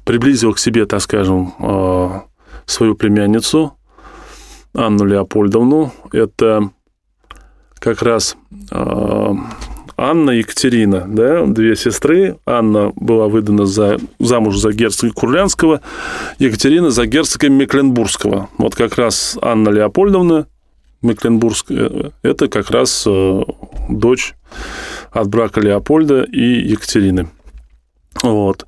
[0.05, 2.19] приблизила к себе, так скажем, э,
[2.67, 3.73] свою племянницу
[4.73, 5.91] Анну Леопольдовну.
[6.11, 6.69] Это
[7.79, 8.37] как раз
[8.71, 9.33] э,
[9.97, 12.37] Анна и Екатерина, да, две сестры.
[12.45, 15.81] Анна была выдана за, замуж за герцога Курлянского,
[16.37, 18.49] Екатерина за герцога Мекленбургского.
[18.59, 20.47] Вот как раз Анна Леопольдовна
[21.01, 23.41] Мекленбургская, это как раз э,
[23.89, 24.35] дочь
[25.11, 27.29] от брака Леопольда и Екатерины.
[28.21, 28.65] Вот.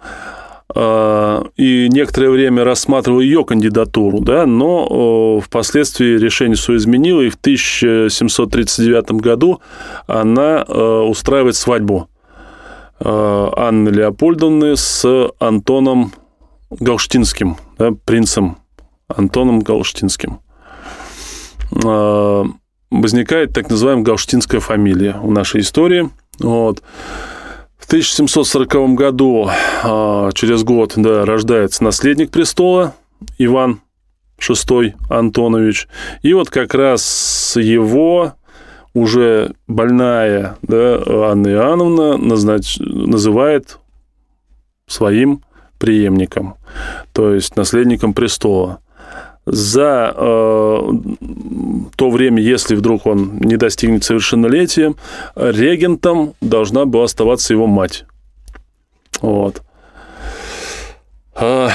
[0.75, 7.35] А, и некоторое время рассматривал ее кандидатуру, да, но впоследствии решение свое изменило, и в
[7.35, 9.61] 1739 году
[10.07, 12.07] она устраивает свадьбу
[12.99, 16.11] Анны Леопольдовны с Антоном
[16.69, 18.57] Галштинским, да, принцем
[19.07, 20.39] Антоном Галштинским.
[21.71, 26.09] Возникает так называемая галштинская фамилия в нашей истории.
[26.39, 26.81] Вот.
[27.89, 29.49] 1740 году,
[29.83, 32.93] а, через год, да, рождается наследник престола
[33.39, 33.81] Иван
[34.37, 35.87] VI Антонович.
[36.21, 38.33] И вот как раз его
[38.93, 42.77] уже больная да, Анна Иоанновна назнач...
[42.77, 43.79] называет
[44.85, 45.43] своим
[45.79, 46.57] преемником,
[47.11, 48.81] то есть наследником престола
[49.51, 50.91] за э,
[51.95, 54.93] то время, если вдруг он не достигнет совершеннолетия,
[55.35, 58.05] регентом должна была оставаться его мать.
[59.21, 59.61] Вот.
[61.35, 61.69] А,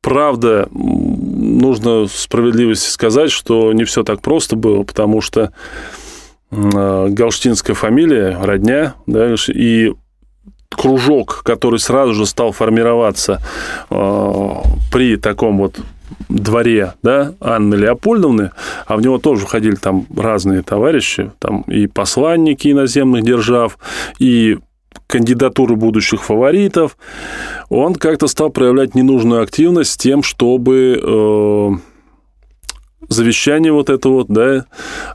[0.00, 5.52] правда, нужно справедливости сказать, что не все так просто было, потому что
[6.50, 9.92] э, галштинская фамилия, родня, да, и
[10.70, 13.42] кружок, который сразу же стал формироваться
[13.90, 14.50] э,
[14.92, 15.76] при таком вот
[16.28, 18.50] дворе да, Анны Леопольдовны,
[18.86, 23.78] а в него тоже входили там разные товарищи, там и посланники иноземных держав,
[24.18, 24.58] и
[25.06, 26.96] кандидатуры будущих фаворитов,
[27.68, 31.70] он как-то стал проявлять ненужную активность с тем, чтобы э,
[33.08, 34.66] завещание вот это вот, да,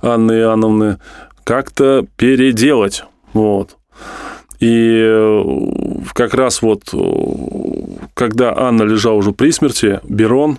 [0.02, 0.98] Анны Иоанновны,
[1.44, 3.06] как-то переделать.
[3.34, 3.78] Вот.
[4.66, 5.44] И э,
[6.14, 6.98] как раз вот, э,
[8.16, 10.58] когда Анна лежала уже при смерти, Берон,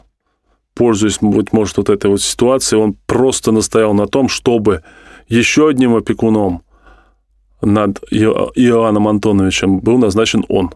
[0.74, 4.84] пользуясь, быть может, вот этой вот ситуацией, он просто настоял на том, чтобы
[5.26, 6.62] еще одним опекуном
[7.60, 10.70] над Иоанном Антоновичем был назначен он.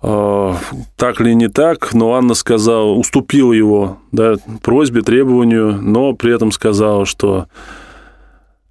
[0.00, 0.56] А,
[0.96, 6.50] так ли не так, но Анна сказала, уступила его да, просьбе, требованию, но при этом
[6.50, 7.46] сказала, что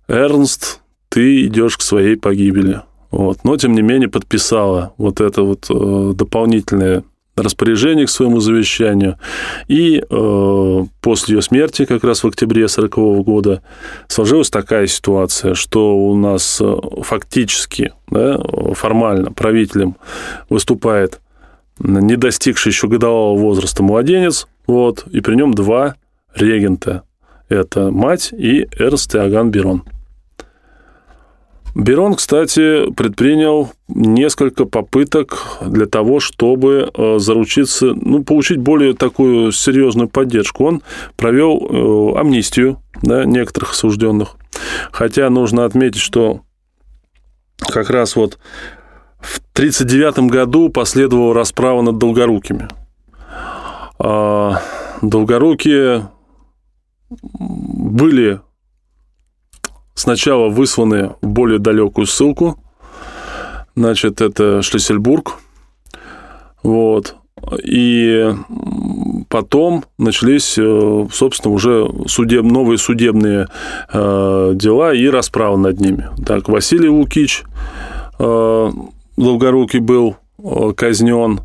[0.09, 0.80] Эрнст
[1.11, 2.81] ты идешь к своей погибели.
[3.11, 3.43] Вот.
[3.43, 7.03] Но, тем не менее, подписала вот это вот э, дополнительное
[7.35, 9.17] распоряжение к своему завещанию.
[9.67, 13.61] И э, после ее смерти, как раз в октябре 1940 года,
[14.07, 18.39] сложилась такая ситуация, что у нас э, фактически, да,
[18.73, 19.97] формально правителем
[20.49, 21.19] выступает
[21.79, 25.95] не достигший еще годовалого возраста младенец, вот, и при нем два
[26.33, 27.03] регента.
[27.49, 29.83] Это мать и Эрст Иоганн Берон.
[31.73, 40.09] Берон, кстати, предпринял несколько попыток для того, чтобы э, заручиться, ну, получить более такую серьезную
[40.09, 40.65] поддержку.
[40.65, 40.81] Он
[41.15, 44.35] провел э, амнистию да, некоторых осужденных.
[44.91, 46.41] Хотя нужно отметить, что
[47.59, 48.37] как раз вот
[49.19, 52.67] в 1939 году последовала расправа над Долгорукими.
[53.99, 54.61] А,
[55.01, 56.09] Долгорукие
[57.09, 58.41] были
[59.93, 62.57] сначала высланы в более далекую ссылку.
[63.75, 65.39] Значит, это Шлиссельбург.
[66.63, 67.15] Вот.
[67.63, 68.33] И
[69.29, 73.47] потом начались, э, собственно, уже судеб, новые судебные
[73.91, 76.09] э, дела и расправа над ними.
[76.23, 77.43] Так, Василий Лукич
[78.19, 78.71] э,
[79.17, 81.41] Долгорукий был э, казнен,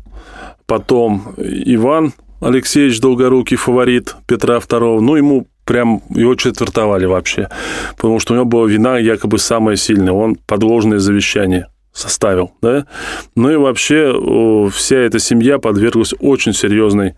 [0.67, 7.49] потом Иван Алексеевич Долгорукий, фаворит Петра II, ну, ему прям его четвертовали вообще,
[7.95, 12.87] потому что у него была вина якобы самая сильная, он подложное завещание составил, да,
[13.35, 17.15] ну и вообще вся эта семья подверглась очень серьезной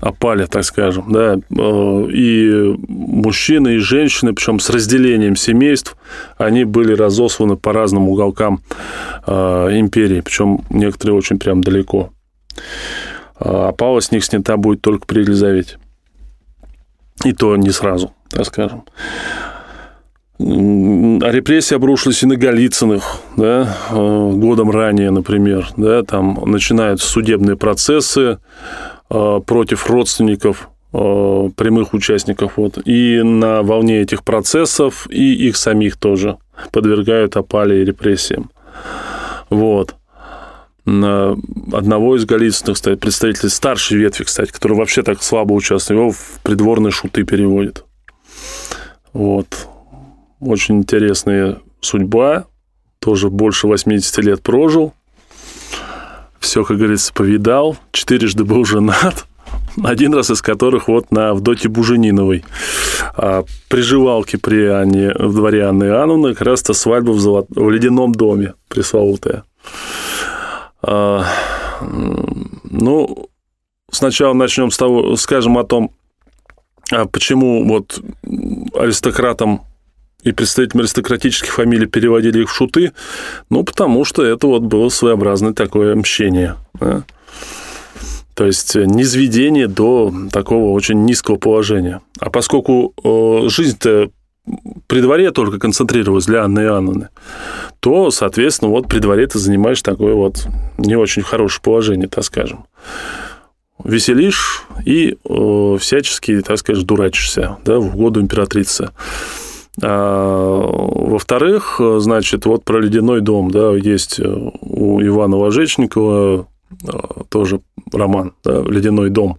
[0.00, 5.96] опале, так скажем, да, и мужчины, и женщины, причем с разделением семейств,
[6.36, 8.62] они были разосланы по разным уголкам
[9.26, 9.32] э,
[9.72, 12.10] империи, причем некоторые очень прям далеко.
[13.40, 15.78] А опала с них снята будет только при Елизавете.
[17.24, 18.84] И то не сразу, так скажем.
[20.40, 20.44] А
[21.32, 28.38] репрессии обрушились и на Голицыных, да, э, годом ранее, например, да, там начинаются судебные процессы
[29.10, 35.96] э, против родственников э, прямых участников, вот, и на волне этих процессов и их самих
[35.96, 36.36] тоже
[36.70, 38.50] подвергают опале и репрессиям.
[39.50, 39.97] Вот
[41.72, 46.90] одного из Голицыных, представителей старшей ветви, кстати, который вообще так слабо участвует, его в придворные
[46.90, 47.84] шуты переводит.
[49.12, 49.68] Вот.
[50.40, 52.46] Очень интересная судьба.
[53.00, 54.94] Тоже больше 80 лет прожил.
[56.40, 57.76] Все, как говорится, повидал.
[57.92, 59.26] Четырежды был женат.
[59.82, 62.44] Один раз из которых вот на Авдоте Бужениновой.
[63.16, 67.46] А приживалки при Анне, в дворе Анны Иоанновны как раз-то свадьба в, золот...
[67.50, 69.44] в ледяном доме пресловутая.
[70.82, 71.24] А,
[71.80, 73.28] ну,
[73.90, 75.90] сначала начнем с того, скажем о том,
[76.90, 78.00] а почему вот
[78.74, 79.62] аристократам
[80.22, 82.92] и представителям аристократических фамилий переводили их в шуты,
[83.50, 86.56] ну, потому что это вот было своеобразное такое мщение.
[86.74, 87.04] Да?
[88.34, 92.00] То есть низведение до такого очень низкого положения.
[92.20, 94.10] А поскольку э, жизнь-то
[94.86, 97.08] при дворе только концентрировалась для Анны Иоанновны,
[97.80, 100.46] то, соответственно, вот при дворе ты занимаешь такое вот
[100.78, 102.64] не очень хорошее положение, так скажем.
[103.84, 108.90] Веселишь и э, всячески, так сказать, дурачишься да, в угоду императрицы.
[109.80, 116.48] А, во-вторых, значит, вот про ледяной дом, да, есть у Ивана Ложечникова
[116.82, 116.88] э,
[117.28, 117.60] тоже
[117.92, 119.38] роман, да, «Ледяной дом».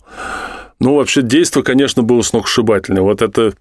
[0.79, 3.01] Ну, вообще, действие, конечно, было сногсшибательное.
[3.01, 3.53] Вот это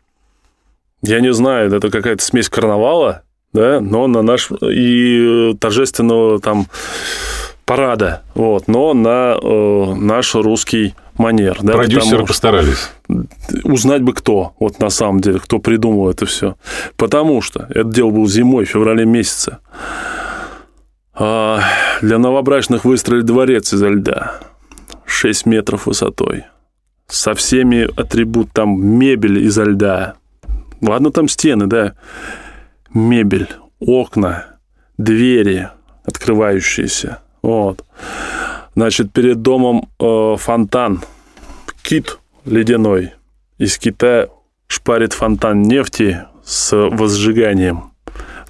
[1.03, 3.23] я не знаю, это какая-то смесь карнавала,
[3.53, 6.67] да, но на наш и торжественного там
[7.65, 11.59] парада, вот, но на э, наш русский манер.
[11.61, 12.91] Да, Продюсеры постарались.
[13.65, 16.57] Узнать бы кто, вот на самом деле, кто придумал это все.
[16.97, 19.59] Потому что это дело было зимой, в феврале месяце.
[21.15, 21.61] А
[22.01, 24.41] для новобрачных выстроили дворец изо льда.
[25.05, 26.45] 6 метров высотой.
[27.09, 30.15] Со всеми атрибут там мебель изо льда,
[30.81, 31.95] Ладно, там стены, да.
[32.95, 33.49] Мебель,
[33.81, 34.59] окна,
[34.97, 35.69] двери
[36.05, 37.21] открывающиеся.
[37.43, 37.85] Вот.
[38.75, 41.03] Значит, перед домом э, фонтан.
[41.83, 43.13] Кит ледяной.
[43.59, 44.29] Из Китая
[44.67, 47.93] шпарит фонтан нефти с возжиганием,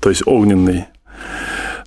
[0.01, 0.87] то есть огненный.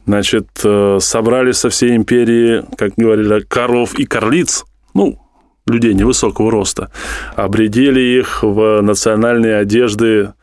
[0.06, 5.20] Значит, э, собрали со всей империи, как говорили, коров и корлиц, ну,
[5.68, 6.92] людей невысокого роста,
[7.36, 10.34] обредили их в национальные одежды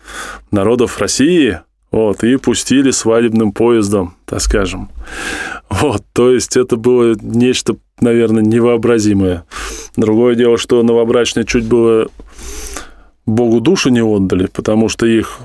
[0.50, 4.90] народов России, вот, и пустили свадебным поездом, так скажем.
[5.70, 9.44] Вот, то есть это было нечто, наверное, невообразимое.
[9.96, 12.08] Другое дело, что новобрачные чуть было
[13.26, 15.38] Богу душу не отдали, потому что их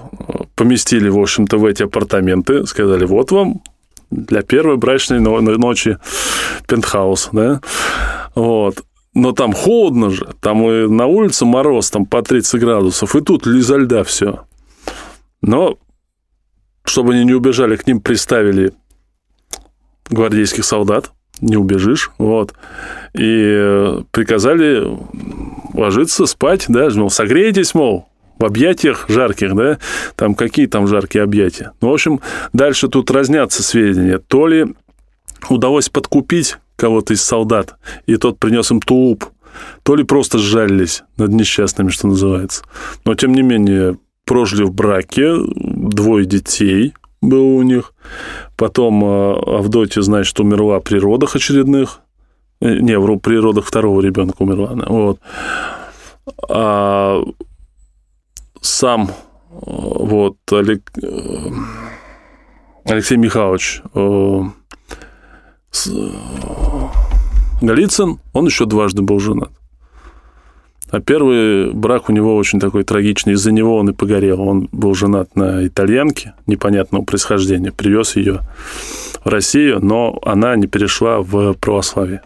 [0.56, 3.62] поместили, в общем-то, в эти апартаменты, сказали, вот вам
[4.12, 5.98] для первой брачной ночи
[6.68, 7.62] пентхаус, да,
[8.36, 8.84] вот.
[9.14, 13.45] Но там холодно же, там и на улице мороз, там по 30 градусов, и тут
[13.45, 14.45] изо льда все.
[15.41, 15.77] Но,
[16.84, 18.73] чтобы они не убежали, к ним приставили
[20.10, 21.11] гвардейских солдат,
[21.41, 22.53] не убежишь, вот.
[23.14, 24.84] И приказали
[25.73, 28.07] ложиться, спать, да, мол, согрейтесь, мол,
[28.40, 29.77] в объятиях жарких, да,
[30.15, 31.73] там какие там жаркие объятия.
[31.81, 32.19] Ну, в общем,
[32.52, 34.18] дальше тут разнятся сведения.
[34.18, 34.65] То ли
[35.49, 37.76] удалось подкупить кого-то из солдат,
[38.06, 39.26] и тот принес им тулуп,
[39.84, 42.64] то ли просто сжалились над несчастными, что называется.
[43.06, 46.94] Но, тем не менее, прожили в браке, двое детей
[47.24, 47.94] было у них.
[48.58, 52.02] Потом э, Авдотья, значит, умерла при родах очередных.
[52.62, 54.86] Э, не, при родах второго ребенка умерла она.
[54.88, 55.20] Вот.
[56.50, 57.24] А
[58.62, 59.12] сам э,
[59.56, 60.38] вот
[62.86, 63.82] Алексей Михайлович
[67.62, 69.52] Голицын, он еще дважды был женат.
[70.91, 73.34] А первый брак у него очень такой трагичный.
[73.34, 74.41] Из-за него он и погорел.
[74.41, 77.72] Он был женат на итальянке непонятного происхождения.
[77.72, 78.41] Привез ее
[79.24, 82.22] в Россию, но она не перешла в православие.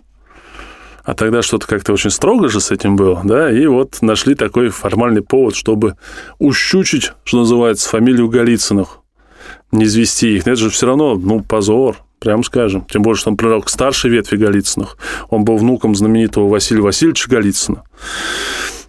[1.06, 4.68] А тогда что-то как-то очень строго же с этим было, да, и вот нашли такой
[4.68, 5.96] формальный повод, чтобы
[6.38, 9.00] ущучить, что называется, фамилию Голицыных,
[9.72, 10.42] не извести их.
[10.42, 12.86] Это же все равно, ну, позор, прям скажем.
[12.90, 14.98] Тем более, что он принадлежал к старшей ветви Голицыных.
[15.30, 17.84] Он был внуком знаменитого Василия Васильевича Голицына.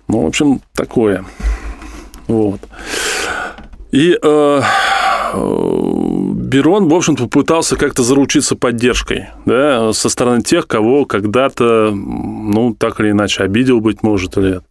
[0.09, 1.25] Ну, в общем, такое.
[2.27, 2.61] Вот.
[3.91, 4.63] И э,
[5.35, 13.01] Берон, в общем-то, попытался как-то заручиться поддержкой да, со стороны тех, кого когда-то, ну, так
[13.01, 14.65] или иначе, обидел, быть может, или нет.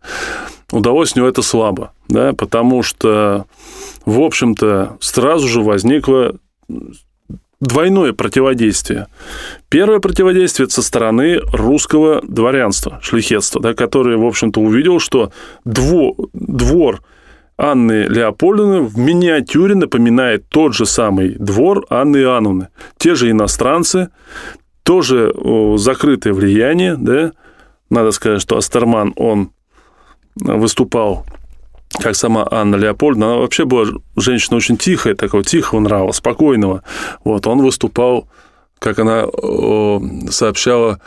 [0.71, 3.45] Удалось у него это слабо, да, потому что,
[4.05, 6.35] в общем-то, сразу же возникло
[7.59, 9.07] двойное противодействие.
[9.69, 15.31] Первое противодействие– со стороны русского дворянства, шлихетства, да, которое, в общем-то, увидел, что
[15.65, 17.01] двор, двор
[17.57, 22.67] Анны Леопольдовны в миниатюре напоминает тот же самый двор Анны Иоанновны.
[22.97, 24.09] Те же иностранцы,
[24.83, 25.33] тоже
[25.77, 27.31] закрытое влияние, да.
[27.89, 29.49] Надо сказать, что Астерман, он
[30.35, 31.25] выступал
[31.99, 33.85] как сама Анна Леопольдовна, она вообще была
[34.15, 36.83] женщина очень тихая, такого тихого нрава, спокойного.
[37.23, 38.27] Вот, он выступал,
[38.79, 39.25] как она
[40.29, 40.99] сообщала,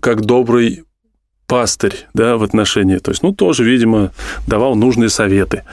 [0.00, 0.84] как добрый
[1.46, 2.98] пастырь, да, в отношении.
[2.98, 4.12] То есть, ну, тоже, видимо,
[4.46, 5.64] давал нужные советы.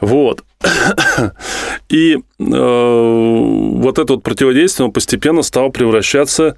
[0.00, 0.44] Вот.
[1.88, 6.56] И э, вот это вот противодействие постепенно стало превращаться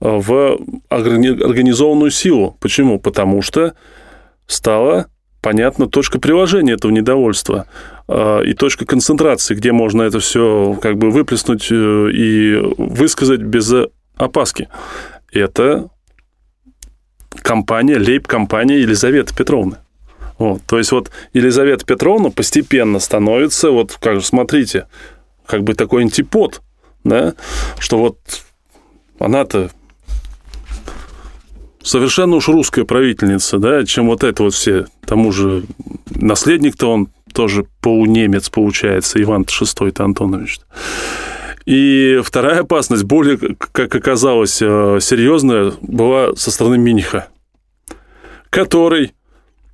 [0.00, 0.58] в
[0.88, 2.56] организованную силу.
[2.58, 2.98] Почему?
[2.98, 3.74] Потому что
[4.48, 5.06] стала
[5.42, 7.66] понятна точка приложения этого недовольства
[8.08, 13.70] э, и точка концентрации, где можно это все как бы выплеснуть э, и высказать без
[14.16, 14.68] опаски.
[15.30, 15.88] Это
[17.42, 19.76] компания, лейб-компания Елизаветы Петровны.
[20.38, 24.86] Вот, то есть вот Елизавета Петровна постепенно становится, вот как смотрите,
[25.46, 26.62] как бы такой антипод,
[27.04, 27.34] да,
[27.78, 28.18] что вот
[29.18, 29.70] она-то
[31.82, 34.86] совершенно уж русская правительница, да, чем вот это вот все.
[35.04, 35.64] Тому же
[36.14, 40.60] наследник-то он тоже полунемец получается, Иван VI Антонович.
[41.64, 47.28] И вторая опасность, более, как оказалось, э, серьезная, была со стороны Миниха,
[48.50, 49.12] который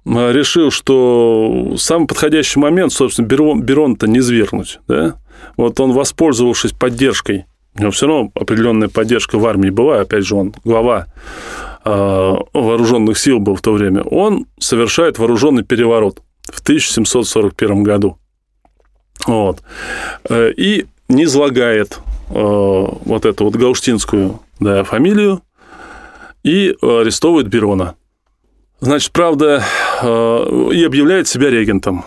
[0.05, 4.80] э, решил, что самый подходящий момент, собственно, Берон, Берон-то не свергнуть.
[4.86, 5.16] Да?
[5.56, 10.35] Вот он, воспользовавшись поддержкой, у него все равно определенная поддержка в армии была, опять же,
[10.35, 11.06] он глава
[12.52, 18.19] вооруженных сил был в то время, он совершает вооруженный переворот в 1741 году.
[19.27, 19.62] Вот.
[20.31, 22.01] И не излагает
[22.31, 25.43] э, вот эту вот гаустинскую да, фамилию
[26.43, 27.94] и арестовывает Берона.
[28.81, 29.65] Значит, правда,
[30.02, 32.05] э, и объявляет себя регентом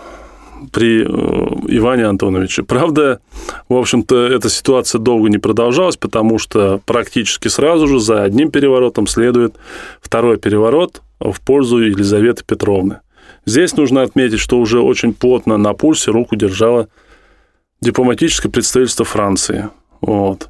[0.72, 2.62] при э, Иване Антоновиче.
[2.62, 3.20] Правда,
[3.68, 9.06] в общем-то, эта ситуация долго не продолжалась, потому что практически сразу же за одним переворотом
[9.06, 9.56] следует
[10.00, 13.00] второй переворот в пользу Елизаветы Петровны.
[13.46, 16.88] Здесь нужно отметить, что уже очень плотно на пульсе руку держала
[17.80, 19.68] дипломатическое представительство Франции.
[20.00, 20.48] Вот.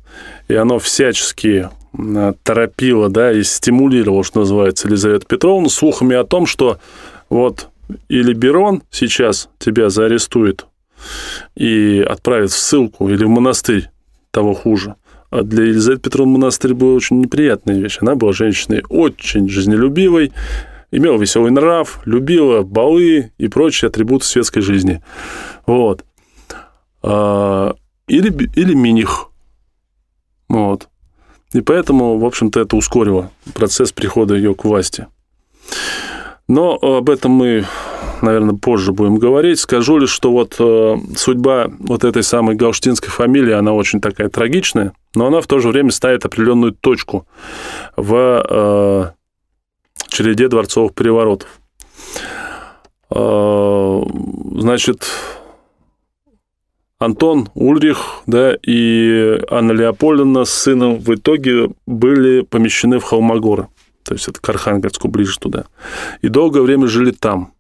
[0.49, 1.69] И оно всячески
[2.43, 6.79] торопило, да, и стимулировало, что называется, Елизавету Петровну слухами о том, что
[7.29, 7.69] вот
[8.09, 10.67] или Берон сейчас тебя заарестует
[11.55, 13.91] и отправит в ссылку, или в монастырь,
[14.31, 14.97] того хуже.
[15.31, 17.99] А для Елизаветы Петровны монастырь был очень неприятная вещь.
[18.01, 20.33] Она была женщиной очень жизнелюбивой,
[20.91, 25.03] имела веселый нрав, любила балы и прочие атрибуты светской жизни.
[25.67, 26.05] Вот.
[27.03, 27.75] А,
[28.09, 29.31] или, или миних.
[30.49, 30.89] Вот.
[31.53, 35.07] И поэтому, в общем-то, это ускорило процесс прихода ее к власти.
[36.49, 37.65] Но об этом мы,
[38.23, 39.61] наверное, позже будем говорить.
[39.61, 44.93] Скажу лишь, что вот э, судьба вот этой самой галштинской фамилии, она очень такая трагичная,
[45.15, 47.27] но она в то же время ставит определенную точку
[47.97, 49.11] в э,
[50.09, 51.49] череде дворцовых переворотов.
[53.11, 54.03] Э,
[54.59, 55.07] значит,
[56.99, 63.69] Антон Ульрих да, и Анна Леопольдовна с сыном в итоге были помещены в Холмогоры.
[64.05, 65.65] То есть это к Архангельску, ближе туда.
[66.23, 67.53] И долгое время жили там.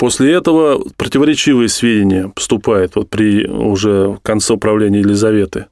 [0.00, 5.66] После этого противоречивые сведения поступают вот при уже конце управления Елизаветы.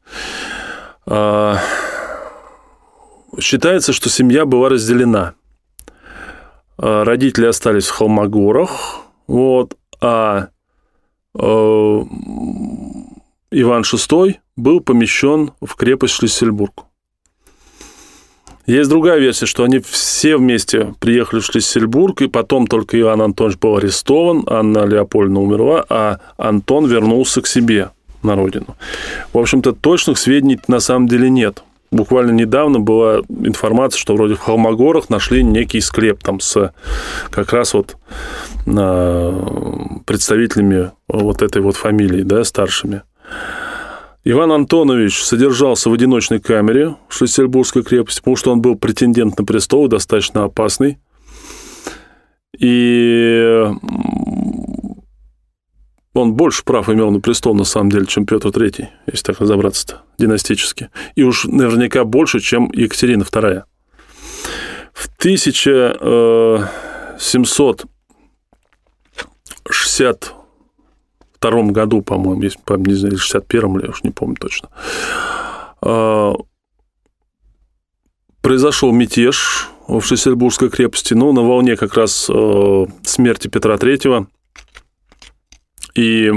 [1.06, 1.58] А,
[3.40, 5.34] считается, что семья была разделена.
[6.76, 10.48] А, родители остались в Холмогорах, вот, а
[11.38, 12.02] Э,
[13.50, 16.84] Иван VI был помещен в крепость Шлиссельбург.
[18.68, 23.58] Есть другая версия, что они все вместе приехали в Шлиссельбург, и потом только Иван Антонович
[23.58, 27.88] был арестован, Анна Леопольдовна умерла, а Антон вернулся к себе
[28.22, 28.76] на родину.
[29.32, 31.62] В общем-то, точных сведений на самом деле нет.
[31.90, 36.74] Буквально недавно была информация, что вроде в Холмогорах нашли некий склеп там с
[37.30, 37.96] как раз вот
[40.04, 43.00] представителями вот этой вот фамилии, да, старшими.
[44.24, 49.44] Иван Антонович содержался в одиночной камере в Шлиссельбургской крепости, потому что он был претендент на
[49.44, 50.98] престол, достаточно опасный.
[52.58, 53.64] И
[56.14, 60.02] он больше прав имел на престол, на самом деле, чем Петр III, если так разобраться-то,
[60.18, 60.90] династически.
[61.14, 63.62] И уж наверняка больше, чем Екатерина II.
[64.92, 65.08] В
[71.40, 74.68] 1762 году, по-моему, если не знаю, или 61 я уж не помню точно,
[75.80, 76.34] а,
[78.42, 84.26] произошел мятеж в Шессельбургской крепости, ну, на волне как раз э, смерти Петра III
[85.94, 86.30] и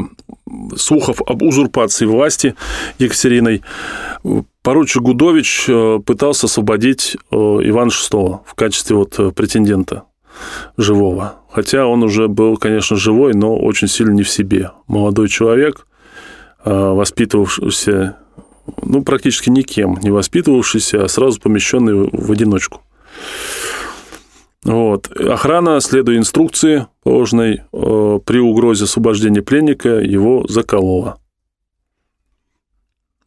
[0.75, 2.55] слухов об узурпации власти
[2.97, 3.61] Екатериной,
[4.63, 10.03] поручик Гудович э, пытался освободить э, Ивана VI в качестве вот претендента
[10.77, 11.35] живого.
[11.49, 14.71] Хотя он уже был, конечно, живой, но очень сильно не в себе.
[14.87, 15.87] Молодой человек,
[16.63, 18.17] воспитывавшийся,
[18.81, 22.81] ну, практически никем не воспитывавшийся, а сразу помещенный в одиночку.
[24.63, 25.07] Вот.
[25.11, 31.17] Охрана, следуя инструкции положенной э, при угрозе освобождения пленника, его заколола.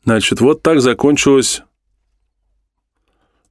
[0.05, 1.63] Значит, вот так закончилась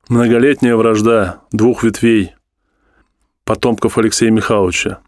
[0.07, 2.35] многолетняя вражда двух ветвей
[3.45, 4.99] потомков Алексея Михайловича.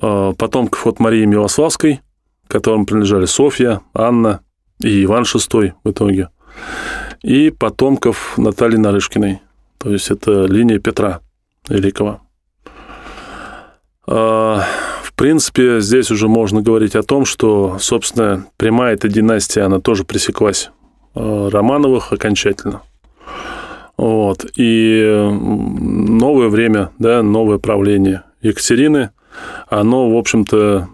[0.00, 2.00] Э, потомков от Марии Милославской,
[2.48, 4.40] которым принадлежали Софья, Анна
[4.80, 6.28] и Иван VI в итоге,
[7.22, 9.40] и потомков Натальи Нарышкиной.
[9.78, 11.20] То есть это линия Петра–
[11.68, 12.20] Великого.
[14.06, 14.62] А,
[15.02, 20.04] в принципе, здесь уже можно говорить о том, что, собственно, прямая эта династия, она тоже
[20.04, 20.70] пресеклась
[21.14, 22.82] а, Романовых окончательно.
[23.96, 24.44] Вот.
[24.56, 29.10] И новое время, да, новое правление Екатерины,
[29.68, 30.88] оно, в общем-то,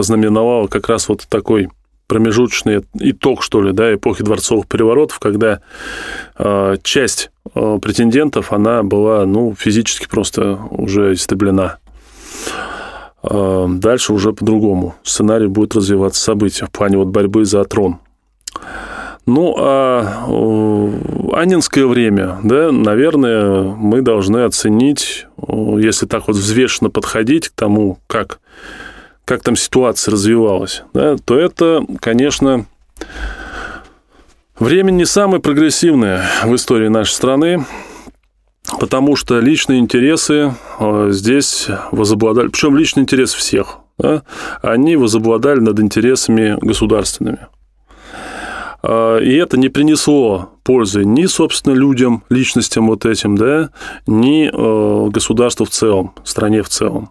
[0.00, 1.68] знаменовало как раз вот такой
[2.08, 5.60] промежуточный итог, что ли, да, эпохи дворцовых переворотов, когда
[6.38, 11.76] э, часть э, претендентов, она была, ну, физически просто уже истреблена.
[13.22, 14.94] Э, дальше уже по-другому.
[15.02, 17.98] Сценарий будет развиваться события в плане вот борьбы за трон.
[19.28, 20.24] Ну, а
[21.34, 28.40] Анинское время, да, наверное, мы должны оценить, если так вот взвешенно подходить к тому, как
[29.26, 32.64] как там ситуация развивалась, да, то это, конечно,
[34.58, 37.66] время не самое прогрессивное в истории нашей страны,
[38.80, 40.54] потому что личные интересы
[41.10, 44.22] здесь возобладали, причем личный интерес всех, да,
[44.62, 47.48] они возобладали над интересами государственными.
[48.82, 53.70] Э, и это не принесло пользы ни, собственно, людям, личностям вот этим, да,
[54.06, 57.10] ни э, государству в целом, стране в целом.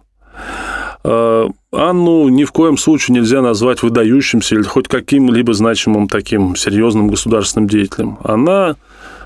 [1.04, 7.08] Э, Анну ни в коем случае нельзя назвать выдающимся или хоть каким-либо значимым таким серьезным
[7.08, 8.18] государственным деятелем.
[8.24, 8.76] Она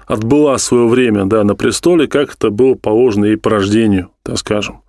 [0.07, 4.83] отбыла свое время да, на престоле, как это было положено ей по рождению, так скажем.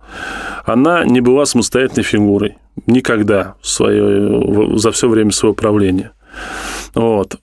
[0.64, 2.56] Она не была самостоятельной фигурой
[2.86, 6.12] никогда в свое, за все время своего правления.
[6.94, 7.40] Вот.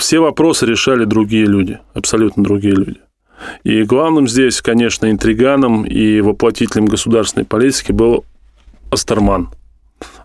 [0.00, 3.00] Все вопросы решали другие люди, абсолютно другие люди.
[3.62, 8.24] И главным здесь, конечно, интриганом и воплотителем государственной политики был
[8.90, 9.50] Астерман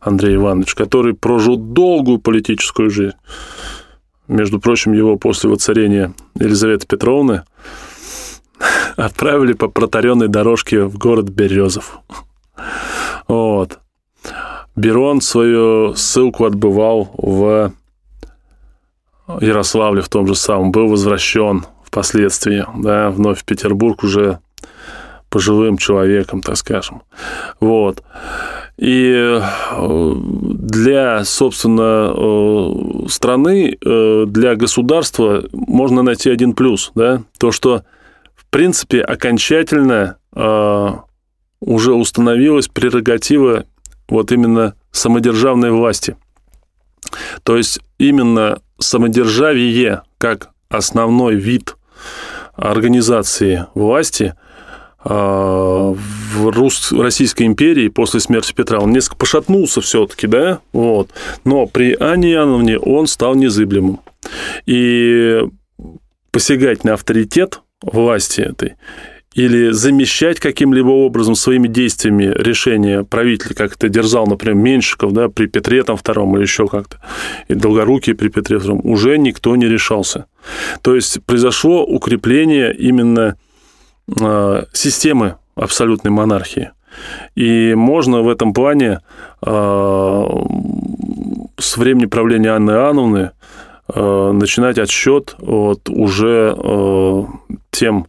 [0.01, 3.15] Андрей Иванович, который прожил долгую политическую жизнь.
[4.27, 7.43] Между прочим, его после воцарения Елизаветы Петровны
[8.95, 11.99] отправили по протаренной дорожке в город Березов.
[13.27, 13.79] Вот.
[14.75, 17.73] Берон свою ссылку отбывал в
[19.41, 24.39] Ярославле в том же самом, был возвращен впоследствии, да, вновь в Петербург уже
[25.29, 27.03] пожилым человеком, так скажем.
[27.59, 28.03] Вот.
[28.77, 37.51] И э, для, собственно, э, страны, э, для государства можно найти один плюс, да, то,
[37.51, 37.83] что,
[38.35, 40.15] в принципе, окончательно
[41.59, 43.65] уже установилась прерогатива
[44.07, 46.15] вот именно самодержавной власти.
[47.43, 51.75] То есть именно самодержавие как основной вид
[52.55, 54.33] организации власти–
[55.01, 56.91] а, в Рус...
[56.91, 58.79] Российской империи после смерти Петра.
[58.79, 61.09] Он несколько пошатнулся все-таки, да, вот.
[61.45, 64.01] Но при Анне Иоанновне он стал незыблемым.
[64.65, 65.41] И
[66.31, 68.75] посягать на авторитет власти этой
[69.33, 75.45] или замещать каким-либо образом своими действиями решение правителя, как это дерзал, например, Меньшиков, да, при
[75.45, 76.97] Петре там втором или еще как-то,
[77.47, 80.25] и Долгорукий при Петре втором, уже никто не решался.
[80.81, 83.37] То есть произошло укрепление именно
[84.19, 86.71] э, системы абсолютной монархии.
[87.35, 89.01] И можно в этом плане
[89.45, 90.25] э,
[91.57, 93.31] с времени правления Анны Иоанновны
[93.93, 97.23] э, начинать отсчет от уже э,
[97.71, 98.07] тем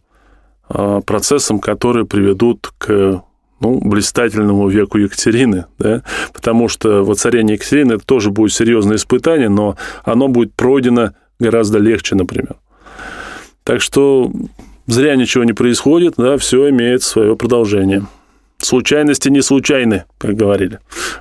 [1.05, 3.23] процессам, которые приведут к
[3.61, 6.01] ну, блистательному веку Екатерины, да?
[6.33, 12.15] потому что воцарение Екатерины это тоже будет серьезное испытание, но оно будет пройдено гораздо легче,
[12.15, 12.55] например.
[13.63, 14.31] Так что
[14.87, 18.05] зря ничего не происходит, да, все имеет свое продолжение.
[18.57, 20.79] Случайности не случайны, как говорили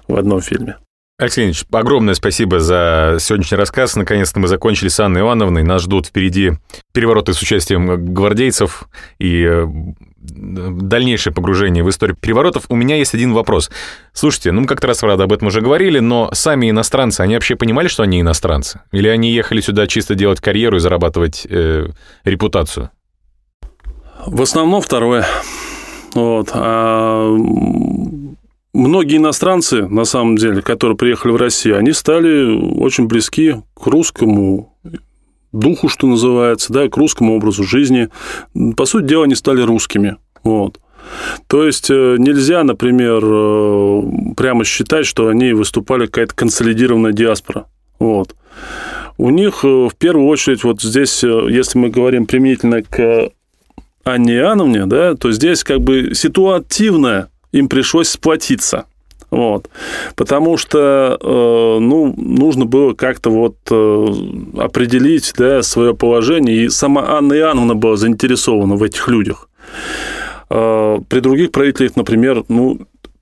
[0.08, 0.76] в одном фильме.
[1.20, 3.94] Алексей Ильич, огромное спасибо за сегодняшний рассказ.
[3.94, 5.62] Наконец-то мы закончили с Анной Ивановной.
[5.62, 6.52] Нас ждут впереди
[6.94, 8.88] перевороты с участием гвардейцев
[9.18, 9.66] и э,
[10.16, 12.64] дальнейшее погружение в историю переворотов.
[12.70, 13.70] У меня есть один вопрос.
[14.14, 17.54] Слушайте, ну мы как-то раз, правда, об этом уже говорили, но сами иностранцы, они вообще
[17.54, 18.80] понимали, что они иностранцы?
[18.90, 21.88] Или они ехали сюда чисто делать карьеру и зарабатывать э,
[22.24, 22.88] репутацию?
[24.24, 25.26] В основном второе.
[26.14, 26.48] Вот.
[26.54, 27.28] А
[28.72, 34.76] многие иностранцы, на самом деле, которые приехали в Россию, они стали очень близки к русскому
[35.52, 38.08] духу, что называется, да, к русскому образу жизни.
[38.76, 40.16] По сути дела, они стали русскими.
[40.42, 40.78] Вот.
[41.48, 44.02] То есть э, нельзя, например, э,
[44.36, 47.66] прямо считать, что они выступали какая-то консолидированная диаспора.
[47.98, 48.36] Вот.
[49.18, 53.30] У них э, в первую очередь, вот здесь, если мы говорим применительно к
[54.04, 58.86] Анне Иоанновне, да, то здесь как бы ситуативная им пришлось сплотиться.
[59.30, 59.70] Вот.
[60.16, 64.06] Потому что э, ну, нужно было как-то вот э,
[64.58, 66.64] определить да, свое положение.
[66.64, 69.48] И сама Анна Иоанновна была заинтересована в этих людях.
[70.50, 72.80] Э, при других правителях, например, ну,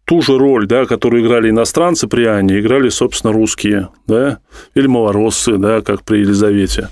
[0.08, 4.38] ту же роль, да, которую играли иностранцы при Анне, играли, собственно, русские, да,
[4.74, 6.88] или малороссы, да, как при Елизавете.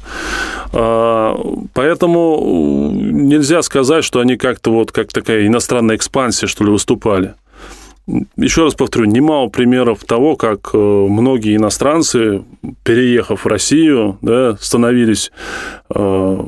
[1.73, 7.35] Поэтому нельзя сказать, что они как-то вот как такая иностранная экспансия, что ли, выступали
[8.37, 12.45] еще раз повторю, немало примеров того, как э, многие иностранцы,
[12.85, 15.33] переехав в Россию, да, становились
[15.93, 16.39] э,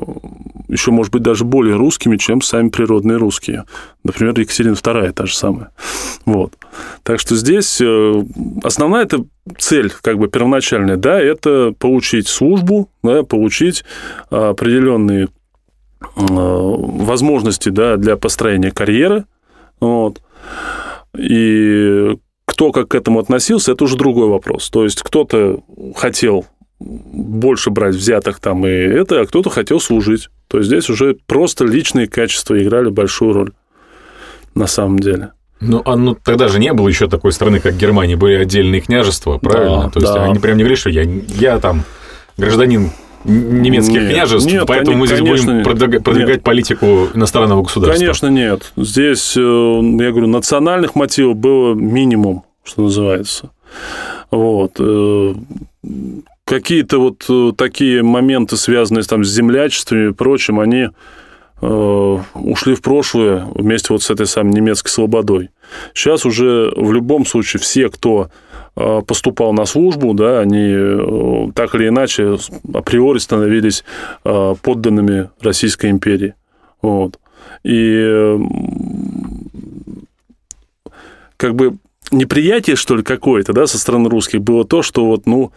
[0.69, 3.65] еще, может быть, даже более русскими, чем сами природные русские.
[4.05, 5.71] Например, Екатерина II та же самая.
[6.25, 6.53] Вот.
[7.03, 8.23] Так что здесь э,
[8.63, 9.25] основная эта
[9.57, 13.83] цель, как бы первоначальная, да, это получить службу, да, получить
[14.29, 15.27] определенные
[16.15, 19.25] возможности да, для построения карьеры.
[19.81, 20.21] Вот.
[21.17, 24.69] И кто как к этому относился, это уже другой вопрос.
[24.69, 25.63] То есть кто-то
[25.95, 26.45] хотел
[26.79, 30.29] больше брать взятых там и это, а кто-то хотел служить.
[30.47, 33.51] То есть здесь уже просто личные качества играли большую роль
[34.55, 35.31] на самом деле.
[35.61, 39.37] Ну, а ну тогда же не было еще такой страны, как Германия, были отдельные княжества,
[39.37, 39.83] правильно?
[39.83, 40.23] Да, То есть да.
[40.23, 41.83] они прям не говорили, что я, я там
[42.37, 42.91] гражданин
[43.25, 46.43] немецких нет, княжеств, нет, поэтому мы здесь конечно, будем продвигать, продвигать нет.
[46.43, 47.99] политику иностранного государства.
[47.99, 48.71] Конечно, нет.
[48.75, 53.51] Здесь, э, я говорю, национальных мотивов было минимум, что называется.
[54.31, 54.73] Вот.
[54.79, 55.33] Э,
[56.45, 60.89] какие-то вот э, такие моменты, связанные там, с землячествами и прочим, они
[61.61, 65.49] ушли в прошлое вместе вот с этой самой немецкой слободой.
[65.93, 68.29] Сейчас уже в любом случае все, кто
[68.75, 72.37] поступал на службу, да, они э, так или иначе
[72.73, 73.83] априори становились
[74.23, 76.35] э, подданными Российской империи.
[76.81, 77.19] Вот.
[77.63, 78.37] И
[81.35, 81.75] как бы
[82.11, 85.51] неприятие, что ли, какое-то, да, со стороны русских было то, что вот, ну,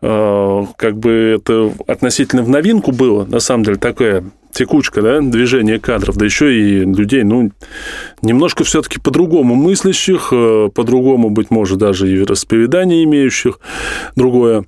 [0.00, 4.24] как бы это относительно в новинку было, на самом деле, такое
[4.56, 7.52] текучка, да, движение кадров, да еще и людей, ну,
[8.22, 13.60] немножко все-таки по-другому мыслящих, э, по-другому, быть может, даже и расповедание имеющих,
[14.16, 14.64] другое.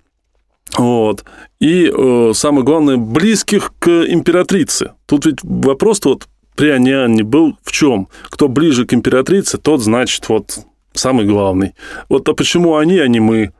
[0.76, 1.24] Вот.
[1.60, 4.92] И э, самое главное, близких к императрице.
[5.06, 8.08] Тут ведь вопрос вот при Анне был в чем?
[8.24, 10.58] Кто ближе к императрице, тот, значит, вот
[10.92, 11.74] самый главный.
[12.08, 13.52] Вот а почему они, а не мы?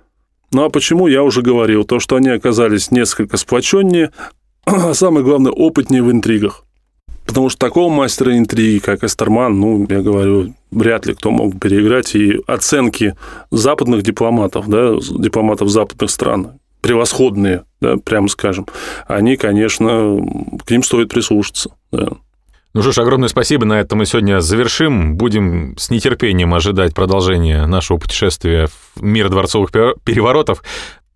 [0.50, 4.12] Ну а почему, я уже говорил, то, что они оказались несколько сплоченнее,
[4.68, 6.64] а самое главное, опытнее в интригах.
[7.26, 12.14] Потому что такого мастера интриги, как Эстерман, ну, я говорю, вряд ли кто мог переиграть.
[12.14, 13.14] И оценки
[13.50, 18.66] западных дипломатов, да, дипломатов западных стран, превосходные, да, прямо скажем,
[19.06, 20.16] они, конечно,
[20.64, 21.70] к ним стоит прислушаться.
[21.92, 22.08] Да.
[22.74, 23.64] Ну что ж, огромное спасибо.
[23.64, 25.16] На этом мы сегодня завершим.
[25.16, 29.70] Будем с нетерпением ожидать продолжения нашего путешествия в мир дворцовых
[30.04, 30.62] переворотов.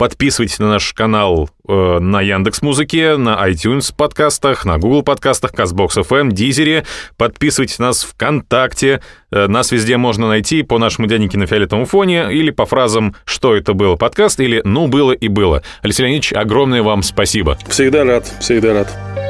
[0.03, 5.91] Подписывайтесь на наш канал э, на Яндекс Музыке, на iTunes подкастах, на Google подкастах, Castbox
[6.03, 6.85] FM, Дизере.
[7.17, 9.01] Подписывайтесь на нас ВКонтакте.
[9.31, 13.55] Э, нас везде можно найти по нашему дяденьке на фиолетовом фоне или по фразам «Что
[13.55, 15.63] это было?» подкаст или «Ну, было и было».
[15.83, 17.57] Алексей Леонидович, огромное вам спасибо.
[17.69, 19.22] Всегда рад, всегда рад.